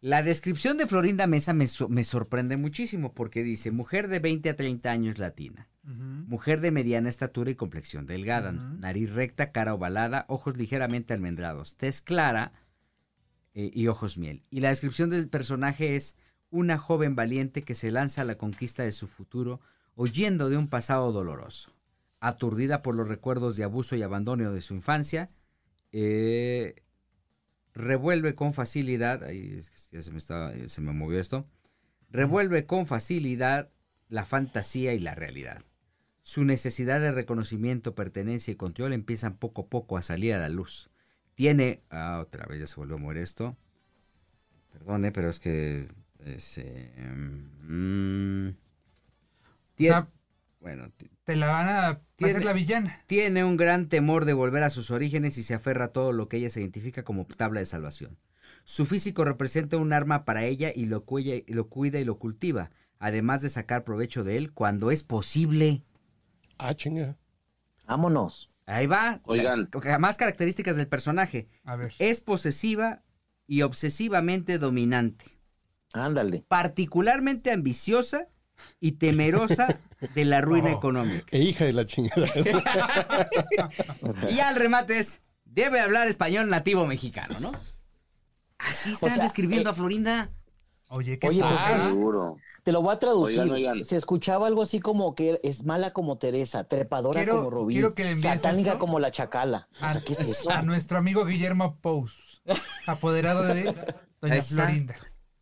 La 0.00 0.22
descripción 0.22 0.76
de 0.78 0.86
Florinda 0.86 1.26
Mesa 1.26 1.52
me, 1.52 1.66
so- 1.66 1.88
me 1.88 2.04
sorprende 2.04 2.56
muchísimo 2.56 3.12
porque 3.12 3.42
dice, 3.42 3.70
mujer 3.70 4.08
de 4.08 4.18
20 4.18 4.50
a 4.50 4.56
30 4.56 4.90
años 4.90 5.18
latina. 5.18 5.68
Mujer 6.28 6.60
de 6.60 6.72
mediana 6.72 7.08
estatura 7.08 7.50
y 7.50 7.54
complexión 7.54 8.06
delgada, 8.06 8.50
nariz 8.52 9.12
recta, 9.12 9.52
cara 9.52 9.72
ovalada, 9.74 10.24
ojos 10.28 10.56
ligeramente 10.56 11.14
almendrados, 11.14 11.76
tez 11.76 12.02
clara 12.02 12.52
eh, 13.54 13.70
y 13.72 13.86
ojos 13.86 14.18
miel. 14.18 14.42
Y 14.50 14.60
la 14.60 14.70
descripción 14.70 15.10
del 15.10 15.28
personaje 15.28 15.94
es 15.94 16.16
una 16.50 16.76
joven 16.78 17.14
valiente 17.14 17.62
que 17.62 17.74
se 17.74 17.92
lanza 17.92 18.22
a 18.22 18.24
la 18.24 18.36
conquista 18.36 18.82
de 18.82 18.90
su 18.92 19.06
futuro 19.06 19.60
huyendo 19.94 20.48
de 20.48 20.56
un 20.56 20.66
pasado 20.68 21.12
doloroso. 21.12 21.72
Aturdida 22.20 22.82
por 22.82 22.94
los 22.94 23.08
recuerdos 23.08 23.56
de 23.56 23.64
abuso 23.64 23.96
y 23.96 24.02
abandono 24.02 24.52
de 24.52 24.60
su 24.60 24.74
infancia, 24.74 25.30
eh, 25.92 26.82
revuelve 27.74 28.34
con 28.34 28.54
facilidad, 28.54 29.22
ahí 29.24 29.60
ya 29.92 30.02
se 30.02 30.10
me, 30.10 30.18
estaba- 30.18 30.52
se 30.68 30.80
me 30.80 30.92
movió 30.92 31.20
esto, 31.20 31.46
revuelve 32.10 32.66
con 32.66 32.86
facilidad 32.86 33.70
la 34.08 34.24
fantasía 34.24 34.94
y 34.94 34.98
la 34.98 35.14
realidad. 35.14 35.62
Su 36.22 36.44
necesidad 36.44 37.00
de 37.00 37.12
reconocimiento, 37.12 37.94
pertenencia 37.94 38.52
y 38.52 38.56
control 38.56 38.92
empiezan 38.92 39.36
poco 39.36 39.62
a 39.62 39.66
poco 39.68 39.96
a 39.96 40.02
salir 40.02 40.34
a 40.34 40.38
la 40.38 40.48
luz. 40.48 40.88
Tiene, 41.34 41.82
ah, 41.90 42.18
otra 42.20 42.46
vez 42.46 42.60
ya 42.60 42.66
se 42.66 42.76
volvió 42.76 42.96
a 42.96 42.98
mover 42.98 43.18
esto. 43.18 43.54
Perdone, 44.72 45.12
pero 45.12 45.28
es 45.30 45.40
que 45.40 45.88
es, 46.24 46.58
eh, 46.58 46.92
mm, 47.62 48.48
O 48.48 48.54
tiene, 49.74 49.92
sea, 49.94 50.08
bueno, 50.60 50.90
te 51.24 51.36
la 51.36 51.48
van 51.50 51.68
a 51.68 52.00
Tiene- 52.16 52.32
ser 52.34 52.44
la 52.44 52.52
villana. 52.52 53.02
tiene 53.06 53.44
un 53.44 53.56
gran 53.56 53.88
temor 53.88 54.24
de 54.24 54.32
volver 54.32 54.62
a 54.62 54.70
sus 54.70 54.90
orígenes 54.90 55.38
y 55.38 55.42
se 55.42 55.54
aferra 55.54 55.86
a 55.86 55.92
todo 55.92 56.12
lo 56.12 56.28
que 56.28 56.38
ella 56.38 56.50
se 56.50 56.60
identifica 56.60 57.02
como 57.04 57.24
tabla 57.26 57.60
de 57.60 57.66
salvación. 57.66 58.18
Su 58.64 58.86
físico 58.86 59.24
representa 59.24 59.76
un 59.76 59.92
arma 59.92 60.24
para 60.24 60.44
ella 60.44 60.72
y 60.74 60.86
lo 60.86 61.04
cuida, 61.04 61.34
y 61.36 61.44
lo 61.52 61.68
cuida 61.68 61.98
y 62.00 62.04
lo 62.04 62.18
cultiva, 62.18 62.70
además 62.98 63.42
de 63.42 63.48
sacar 63.48 63.84
provecho 63.84 64.24
de 64.24 64.36
él 64.36 64.52
cuando 64.52 64.90
es 64.90 65.02
posible. 65.02 65.84
Ah, 66.58 66.74
chinga. 66.74 67.16
Vámonos. 67.86 68.48
Ahí 68.66 68.86
va. 68.86 69.20
Oigan. 69.24 69.68
La- 69.84 69.98
más 69.98 70.16
características 70.16 70.76
del 70.76 70.88
personaje. 70.88 71.48
A 71.64 71.76
ver. 71.76 71.94
Es 72.00 72.20
posesiva 72.20 73.02
y 73.46 73.62
obsesivamente 73.62 74.58
dominante. 74.58 75.26
Ándale. 75.92 76.44
Particularmente 76.48 77.52
ambiciosa 77.52 78.28
y 78.80 78.92
temerosa 78.92 79.78
de 80.14 80.24
la 80.24 80.40
ruina 80.40 80.70
Oh. 80.70 80.78
económica. 80.78 81.26
E 81.30 81.38
hija 81.42 81.64
de 81.64 81.72
la 81.72 81.86
chingada. 81.86 82.26
Y 84.30 84.40
al 84.40 84.56
remate 84.56 84.98
es, 84.98 85.20
debe 85.44 85.80
hablar 85.80 86.08
español 86.08 86.48
nativo 86.48 86.86
mexicano, 86.86 87.38
¿no? 87.40 87.52
Así 88.58 88.92
están 88.92 89.14
sea, 89.14 89.22
describiendo 89.22 89.70
eh, 89.70 89.72
a 89.72 89.74
Florinda. 89.74 90.30
Oye, 90.88 91.18
qué 91.18 91.28
Oye, 91.28 91.42
pues, 91.42 91.82
Seguro. 91.88 92.36
Te 92.62 92.72
lo 92.72 92.80
voy 92.80 92.94
a 92.94 92.98
traducir. 92.98 93.40
Oigan, 93.40 93.56
oigan. 93.56 93.84
Se 93.84 93.96
escuchaba 93.96 94.46
algo 94.46 94.62
así 94.62 94.80
como 94.80 95.14
que 95.14 95.40
es 95.42 95.64
mala 95.64 95.92
como 95.92 96.16
Teresa, 96.18 96.64
trepadora 96.64 97.20
Quiero- 97.20 97.38
como 97.38 97.50
Rubí, 97.50 97.80
satánica 98.18 98.70
esto. 98.70 98.78
como 98.78 99.00
la 99.00 99.10
chacala. 99.10 99.68
O 99.80 99.84
a, 99.84 99.92
sea, 99.94 100.00
¿qué 100.02 100.12
es 100.12 100.20
eso? 100.20 100.50
a 100.50 100.62
nuestro 100.62 100.98
amigo 100.98 101.24
Guillermo 101.24 101.78
Pous, 101.80 102.42
apoderado 102.86 103.42
de 103.42 103.64
Doña 104.20 104.36
Exacto. 104.36 104.64
Florinda. 104.64 104.94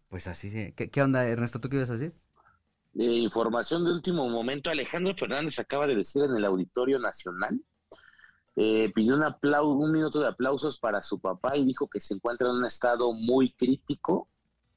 Pues 0.09 0.27
así 0.29 0.50
se... 0.50 0.72
¿Qué, 0.74 0.90
qué 0.90 1.03
onda, 1.03 1.27
Ernesto? 1.27 1.61
¿Tú 1.61 1.68
qué 1.68 1.77
ibas 1.77 1.90
a 1.90 1.94
decir? 1.94 2.14
Eh, 2.98 3.18
información 3.18 3.85
de 3.85 3.92
último 3.92 4.28
momento. 4.28 4.70
Alejandro 4.70 5.14
Fernández 5.16 5.59
acaba 5.59 5.87
de 5.87 5.96
decir 5.96 6.22
en 6.24 6.35
el 6.37 6.44
Auditorio 6.44 6.98
Nacional, 6.98 7.61
eh, 8.57 8.92
pidió 8.94 9.16
un, 9.16 9.22
aplau- 9.22 9.76
un 9.76 9.90
minuto 9.90 10.20
de 10.20 10.28
aplausos 10.28 10.78
para 10.78 11.02
su 11.02 11.18
papá 11.20 11.57
y 11.57 11.64
dijo 11.64 11.88
que 11.88 12.00
se 12.00 12.14
encuentra 12.14 12.48
en 12.48 12.54
un 12.54 12.64
estado 12.64 13.12
muy 13.12 13.50
crítico 13.52 14.28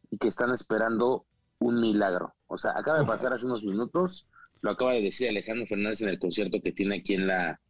y 0.10 0.18
que 0.18 0.30
están 0.30 0.52
esperando 0.52 1.26
un 1.60 1.80
milagro. 1.80 2.34
O 2.48 2.58
sea, 2.58 2.72
acaba 2.76 3.00
de 3.00 3.06
pasar 3.06 3.34
hace 3.34 3.46
unos 3.46 3.64
minutos, 3.64 4.28
lo 4.62 4.72
acaba 4.72 4.94
de 4.94 5.04
decir 5.04 5.30
Alejandro 5.30 5.68
Fernández 5.68 6.02
en 6.02 6.10
el 6.10 6.18
concierto 6.18 6.60
que 6.60 6.72
tiene 6.72 6.96
aquí 6.96 7.14
en 7.14 7.28
la 7.28 7.62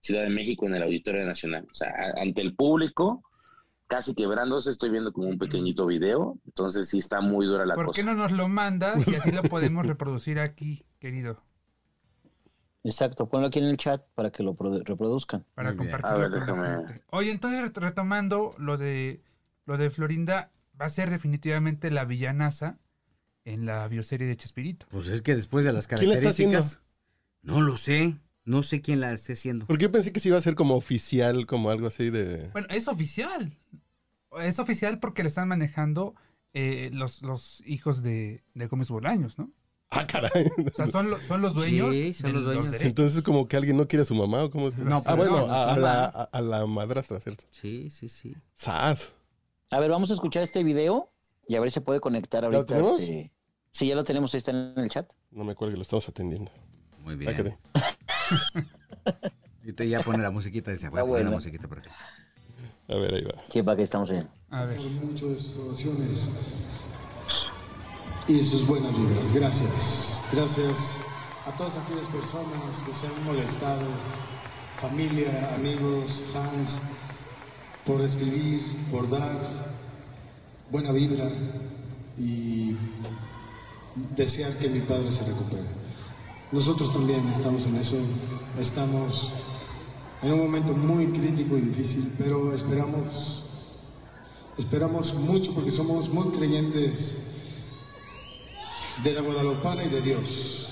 Ciudad 0.00 0.22
de 0.24 0.28
México, 0.28 0.66
en 0.66 0.74
el 0.74 0.82
Auditorio 0.82 1.24
Nacional. 1.24 1.66
O 1.70 1.74
sea, 1.74 1.94
ante 2.20 2.42
el 2.42 2.54
público, 2.54 3.22
casi 3.94 4.14
quebrándose, 4.14 4.70
estoy 4.70 4.90
viendo 4.90 5.12
como 5.12 5.28
un 5.28 5.38
pequeñito 5.38 5.86
video, 5.86 6.36
entonces 6.46 6.88
sí 6.88 6.98
está 6.98 7.20
muy 7.20 7.46
dura 7.46 7.64
la 7.64 7.76
¿Por 7.76 7.86
cosa. 7.86 8.00
qué 8.00 8.04
no 8.04 8.14
nos 8.14 8.32
lo 8.32 8.48
mandas 8.48 9.06
y 9.06 9.14
así 9.14 9.30
lo 9.30 9.42
podemos 9.44 9.86
reproducir 9.86 10.40
aquí, 10.40 10.84
querido? 10.98 11.40
Exacto, 12.82 13.28
ponlo 13.28 13.46
aquí 13.46 13.60
en 13.60 13.66
el 13.66 13.76
chat 13.76 14.02
para 14.16 14.30
que 14.30 14.42
lo 14.42 14.52
produ- 14.52 14.82
reproduzcan. 14.84 15.46
Para 15.54 15.76
compartirlo 15.76 16.08
A 16.08 16.18
ver, 16.18 16.30
con 16.30 16.40
la 16.40 16.46
déjame- 16.46 16.86
gente. 16.88 17.02
Oye, 17.10 17.30
entonces 17.30 17.60
ret- 17.62 17.78
retomando 17.80 18.50
lo 18.58 18.76
de 18.78 19.22
lo 19.66 19.78
de 19.78 19.90
Florinda, 19.90 20.50
va 20.78 20.86
a 20.86 20.90
ser 20.90 21.08
definitivamente 21.08 21.90
la 21.92 22.04
villanaza 22.04 22.78
en 23.44 23.64
la 23.64 23.86
bioserie 23.88 24.26
de 24.26 24.36
Chespirito. 24.36 24.86
Pues 24.90 25.06
es 25.08 25.22
que 25.22 25.34
después 25.36 25.64
de 25.64 25.72
las 25.72 25.86
¿Quién 25.86 26.08
la 26.08 26.14
está 26.14 26.24
características... 26.24 26.80
No 27.42 27.60
lo 27.60 27.76
sé. 27.76 28.16
No 28.44 28.62
sé 28.62 28.82
quién 28.82 29.00
la 29.00 29.12
esté 29.12 29.32
haciendo. 29.34 29.66
Porque 29.66 29.84
yo 29.84 29.92
pensé 29.92 30.12
que 30.12 30.20
sí 30.20 30.28
iba 30.28 30.36
a 30.36 30.42
ser 30.42 30.54
como 30.54 30.74
oficial, 30.76 31.46
como 31.46 31.70
algo 31.70 31.86
así 31.86 32.10
de. 32.10 32.50
Bueno, 32.52 32.66
es 32.70 32.88
oficial. 32.88 33.56
Es 34.40 34.58
oficial 34.58 34.98
porque 35.00 35.22
le 35.22 35.28
están 35.28 35.48
manejando 35.48 36.14
eh, 36.52 36.90
los, 36.92 37.22
los 37.22 37.62
hijos 37.66 38.02
de, 38.02 38.44
de 38.54 38.66
Gómez 38.66 38.88
Bolaños, 38.90 39.38
¿no? 39.38 39.50
Ah, 39.90 40.06
caray. 40.06 40.46
O 40.66 40.70
sea, 40.72 40.86
son, 40.86 41.10
lo- 41.10 41.18
son 41.20 41.40
los 41.40 41.54
dueños. 41.54 41.94
Sí, 41.94 42.14
son 42.14 42.26
de 42.28 42.32
los 42.34 42.44
dueños. 42.44 42.64
derechos. 42.66 42.86
Entonces, 42.88 43.22
como 43.22 43.46
que 43.46 43.56
alguien 43.56 43.76
no 43.76 43.86
quiere 43.86 44.02
a 44.02 44.06
su 44.06 44.14
mamá 44.14 44.42
o 44.44 44.50
cómo 44.50 44.68
es. 44.68 44.78
No, 44.78 44.96
ah, 44.96 45.02
pero 45.04 45.16
bueno, 45.18 45.46
no, 45.46 45.52
a, 45.52 45.72
a 45.74 45.78
la, 45.78 46.04
a, 46.06 46.22
a 46.24 46.40
la 46.40 46.66
madrastra, 46.66 47.20
¿cierto? 47.20 47.44
Sí, 47.50 47.90
sí, 47.90 48.08
sí. 48.08 48.34
¡Sas! 48.54 49.12
A 49.70 49.78
ver, 49.78 49.90
vamos 49.90 50.10
a 50.10 50.14
escuchar 50.14 50.42
este 50.42 50.64
video 50.64 51.12
y 51.46 51.54
a 51.56 51.60
ver 51.60 51.70
si 51.70 51.74
se 51.74 51.80
puede 51.80 52.00
conectar 52.00 52.42
lo 52.42 52.48
ahorita. 52.48 52.66
tenemos? 52.74 53.00
este- 53.00 53.32
Sí, 53.70 53.88
ya 53.88 53.96
lo 53.96 54.04
tenemos, 54.04 54.32
ahí 54.34 54.38
está 54.38 54.50
en 54.52 54.72
el 54.76 54.88
chat. 54.88 55.12
No 55.32 55.42
me 55.44 55.52
acuerdo 55.52 55.72
que 55.72 55.78
lo 55.78 55.82
estamos 55.82 56.08
atendiendo. 56.08 56.50
Muy 57.00 57.14
Ah, 57.14 57.16
bien. 57.16 57.58
Y 59.64 59.72
te 59.72 59.88
ya 59.88 60.00
pone 60.02 60.18
la 60.22 60.30
musiquita. 60.30 60.70
Dice, 60.70 60.88
voy 60.88 60.98
a 60.98 61.02
Está 61.02 61.10
poner 61.10 61.24
la 61.24 61.30
musiquita 61.30 61.68
por 61.68 61.78
acá. 61.80 61.90
A 62.88 62.96
ver, 62.96 63.14
ahí 63.14 63.22
va. 63.22 63.34
Sí, 63.48 63.62
para 63.62 63.76
que 63.76 63.82
estamos 63.82 64.10
en. 64.10 64.28
A 64.50 64.64
ver. 64.66 64.78
mucho 64.80 65.28
de 65.28 65.38
sus 65.38 65.56
oraciones 65.56 66.28
y 68.28 68.42
sus 68.42 68.66
buenas 68.66 68.96
vibras. 68.96 69.32
Gracias. 69.32 70.20
Gracias 70.32 70.96
a 71.46 71.56
todas 71.56 71.76
aquellas 71.76 72.08
personas 72.08 72.82
que 72.86 72.94
se 72.94 73.06
han 73.06 73.24
molestado 73.24 73.82
familia, 74.76 75.54
amigos, 75.54 76.22
fans, 76.32 76.78
por 77.84 78.00
escribir, 78.02 78.60
por 78.90 79.08
dar 79.08 79.38
buena 80.70 80.92
vibra 80.92 81.28
y 82.18 82.76
desear 84.16 84.52
que 84.58 84.68
mi 84.68 84.80
padre 84.80 85.10
se 85.10 85.24
recupere. 85.24 85.64
Nosotros 86.52 86.92
también 86.92 87.26
estamos 87.28 87.66
en 87.66 87.76
eso, 87.76 87.96
estamos 88.58 89.32
en 90.24 90.32
un 90.32 90.38
momento 90.38 90.72
muy 90.72 91.06
crítico 91.08 91.58
y 91.58 91.60
difícil, 91.60 92.10
pero 92.16 92.54
esperamos, 92.54 93.42
esperamos 94.56 95.14
mucho 95.14 95.52
porque 95.52 95.70
somos 95.70 96.08
muy 96.08 96.30
creyentes 96.30 97.16
de 99.02 99.12
la 99.12 99.20
Guadalupana 99.20 99.84
y 99.84 99.90
de 99.90 100.00
Dios. 100.00 100.70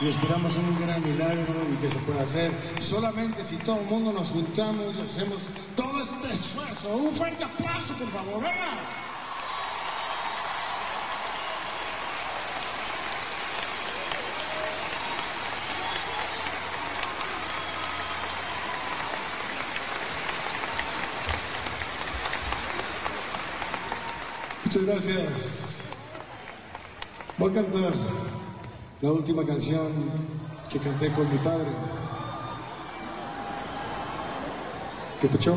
Y 0.00 0.08
esperamos 0.08 0.56
un 0.56 0.80
gran 0.80 1.02
milagro 1.02 1.54
y 1.72 1.76
que 1.82 1.88
se 1.88 1.98
pueda 2.00 2.22
hacer 2.22 2.52
solamente 2.78 3.44
si 3.44 3.56
todo 3.56 3.80
el 3.80 3.86
mundo 3.86 4.12
nos 4.12 4.30
juntamos 4.30 4.96
y 4.96 5.00
hacemos 5.00 5.48
todo 5.74 6.00
este 6.00 6.32
esfuerzo. 6.32 6.96
Un 6.96 7.12
fuerte 7.12 7.42
aplauso, 7.42 7.94
por 7.94 8.08
favor. 8.08 8.40
¡Venga! 8.40 9.03
Muchas 24.74 24.86
gracias. 24.88 25.80
Voy 27.38 27.52
a 27.52 27.54
cantar 27.54 27.92
la 29.02 29.12
última 29.12 29.46
canción 29.46 29.92
que 30.68 30.80
canté 30.80 31.12
con 31.12 31.30
mi 31.30 31.38
padre. 31.38 31.68
¿Qué 35.20 35.28
pecho? 35.28 35.56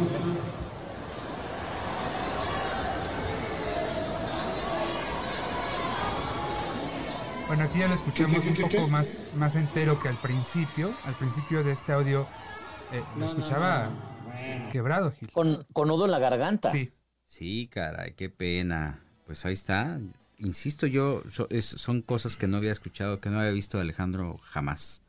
Bueno, 7.48 7.64
aquí 7.64 7.80
ya 7.80 7.88
lo 7.88 7.96
escuchamos 7.96 8.44
¿Qué, 8.44 8.50
un 8.50 8.54
qué, 8.54 8.62
poco 8.62 8.86
qué? 8.86 8.88
más, 8.88 9.18
más 9.36 9.56
entero 9.56 10.00
que 10.00 10.10
al 10.10 10.18
principio. 10.18 10.94
Al 11.06 11.16
principio 11.16 11.64
de 11.64 11.72
este 11.72 11.92
audio 11.92 12.28
eh, 12.92 13.02
lo 13.18 13.26
escuchaba 13.26 13.90
quebrado, 14.72 15.12
Gil. 15.14 15.32
Con, 15.32 15.66
con 15.74 15.88
nudo 15.88 16.06
en 16.06 16.12
la 16.12 16.20
garganta. 16.20 16.70
Sí, 16.70 16.92
Sí, 17.28 17.68
caray, 17.68 18.14
qué 18.14 18.30
pena. 18.30 19.04
Pues 19.28 19.46
ahí 19.46 19.54
está. 19.54 20.00
Insisto 20.40 20.88
yo, 20.88 21.22
so- 21.30 21.48
es- 21.52 21.66
son 21.66 22.02
cosas 22.02 22.36
que 22.38 22.48
no 22.48 22.58
había 22.58 22.72
escuchado, 22.72 23.20
que 23.20 23.30
no 23.30 23.38
había 23.40 23.52
visto 23.52 23.78
de 23.78 23.84
Alejandro 23.84 24.40
jamás. 24.42 25.04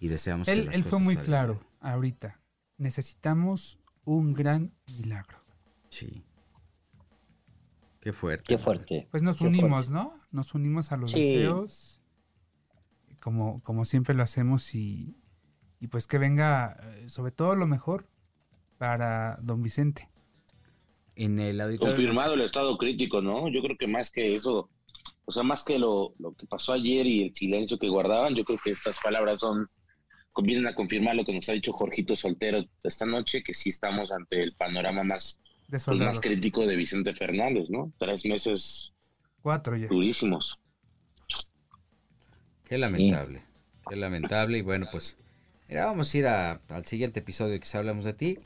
Y 0.00 0.08
deseamos 0.08 0.46
que 0.46 0.52
él, 0.52 0.66
las 0.66 0.74
él 0.74 0.84
fue 0.84 0.98
muy 0.98 1.14
salgan 1.14 1.24
claro 1.26 1.60
ahorita. 1.80 2.40
Necesitamos 2.76 3.78
un 4.04 4.34
gran 4.34 4.72
milagro. 4.98 5.38
Sí. 5.88 6.24
Qué 8.00 8.12
fuerte. 8.12 8.44
Qué 8.48 8.58
fuerte. 8.58 9.06
Pues 9.12 9.22
nos 9.22 9.36
Qué 9.36 9.46
unimos, 9.46 9.86
fuerte. 9.86 9.92
¿no? 9.92 10.12
Nos 10.32 10.54
unimos 10.54 10.90
a 10.90 10.96
los 10.96 11.12
Sí. 11.12 11.20
deseos, 11.20 12.00
como, 13.20 13.62
como 13.62 13.84
siempre 13.84 14.14
lo 14.14 14.24
hacemos 14.24 14.74
y, 14.74 15.16
y 15.78 15.86
pues 15.86 16.08
que 16.08 16.18
venga 16.18 16.76
eh, 16.82 17.08
sobre 17.08 17.30
todo 17.30 17.54
lo 17.54 17.68
mejor 17.68 18.08
para 18.78 19.38
don 19.40 19.62
Vicente. 19.62 20.08
En 21.16 21.38
el 21.38 21.60
auditorio. 21.60 21.94
Confirmado 21.94 22.34
el 22.34 22.40
estado 22.40 22.76
crítico, 22.78 23.20
¿no? 23.20 23.48
Yo 23.48 23.62
creo 23.62 23.76
que 23.76 23.86
más 23.86 24.10
que 24.10 24.34
eso, 24.36 24.70
o 25.24 25.32
sea, 25.32 25.42
más 25.42 25.62
que 25.64 25.78
lo, 25.78 26.14
lo 26.18 26.32
que 26.34 26.46
pasó 26.46 26.72
ayer 26.72 27.06
y 27.06 27.24
el 27.24 27.34
silencio 27.34 27.78
que 27.78 27.88
guardaban, 27.88 28.34
yo 28.34 28.44
creo 28.44 28.58
que 28.62 28.70
estas 28.70 28.98
palabras 28.98 29.40
son 29.40 29.68
vienen 30.42 30.66
a 30.66 30.74
confirmar 30.74 31.14
lo 31.14 31.26
que 31.26 31.34
nos 31.34 31.46
ha 31.50 31.52
dicho 31.52 31.72
Jorgito 31.72 32.16
Soltero 32.16 32.64
esta 32.82 33.04
noche, 33.04 33.42
que 33.42 33.52
sí 33.52 33.68
estamos 33.68 34.10
ante 34.10 34.42
el 34.42 34.54
panorama 34.54 35.04
más, 35.04 35.38
pues, 35.68 36.00
más 36.00 36.20
crítico 36.20 36.66
de 36.66 36.74
Vicente 36.74 37.14
Fernández, 37.14 37.68
¿no? 37.68 37.92
Tres 37.98 38.24
meses 38.24 38.94
Cuatro 39.42 39.76
ya. 39.76 39.88
durísimos. 39.88 40.58
Qué 42.64 42.78
lamentable. 42.78 43.42
Qué 43.88 43.96
lamentable. 43.96 44.58
Y 44.58 44.62
bueno, 44.62 44.86
pues. 44.90 45.18
Mira, 45.68 45.86
vamos 45.86 46.14
a 46.14 46.18
ir 46.18 46.26
a- 46.26 46.60
al 46.68 46.84
siguiente 46.86 47.20
episodio 47.20 47.58
que 47.60 47.76
hablamos 47.76 48.04
de 48.06 48.14
ti. 48.14 48.38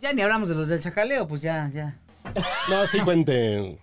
Ya 0.00 0.12
ni 0.12 0.22
hablamos 0.22 0.48
de 0.48 0.54
los 0.54 0.68
del 0.68 0.80
chacaleo, 0.80 1.26
pues 1.26 1.42
ya, 1.42 1.70
ya. 1.72 1.96
No, 2.68 2.86
sí, 2.86 2.98
cuenten. 3.00 3.78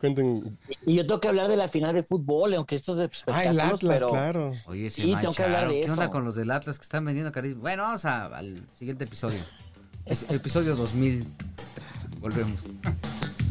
Cuenten. 0.00 0.56
Y 0.86 0.94
yo 0.94 1.06
tengo 1.06 1.20
que 1.20 1.28
hablar 1.28 1.48
de 1.48 1.56
la 1.56 1.68
final 1.68 1.94
de 1.94 2.02
fútbol, 2.02 2.54
aunque 2.54 2.76
esto 2.76 2.92
es 2.92 2.98
de 3.26 3.32
Ah, 3.32 3.42
el 3.42 3.58
Atlas, 3.60 3.80
pero 3.98 4.08
claro. 4.08 4.54
Oye, 4.66 4.88
Sí, 4.90 5.02
tengo 5.20 5.34
que 5.34 5.42
hablar 5.42 5.62
mancharon. 5.66 5.74
de 5.74 5.80
¿Qué 5.84 5.90
onda 5.90 6.04
eso. 6.04 6.12
con 6.12 6.24
los 6.24 6.34
del 6.36 6.50
Atlas 6.50 6.78
que 6.78 6.84
están 6.84 7.04
vendiendo 7.04 7.32
carísimo? 7.32 7.60
Bueno, 7.62 7.82
vamos 7.82 8.04
a- 8.04 8.26
al 8.26 8.62
siguiente 8.74 9.04
episodio. 9.04 9.40
Es 10.06 10.24
el 10.30 10.36
episodio 10.36 10.74
2000. 10.74 11.26
Volvemos. 12.20 12.66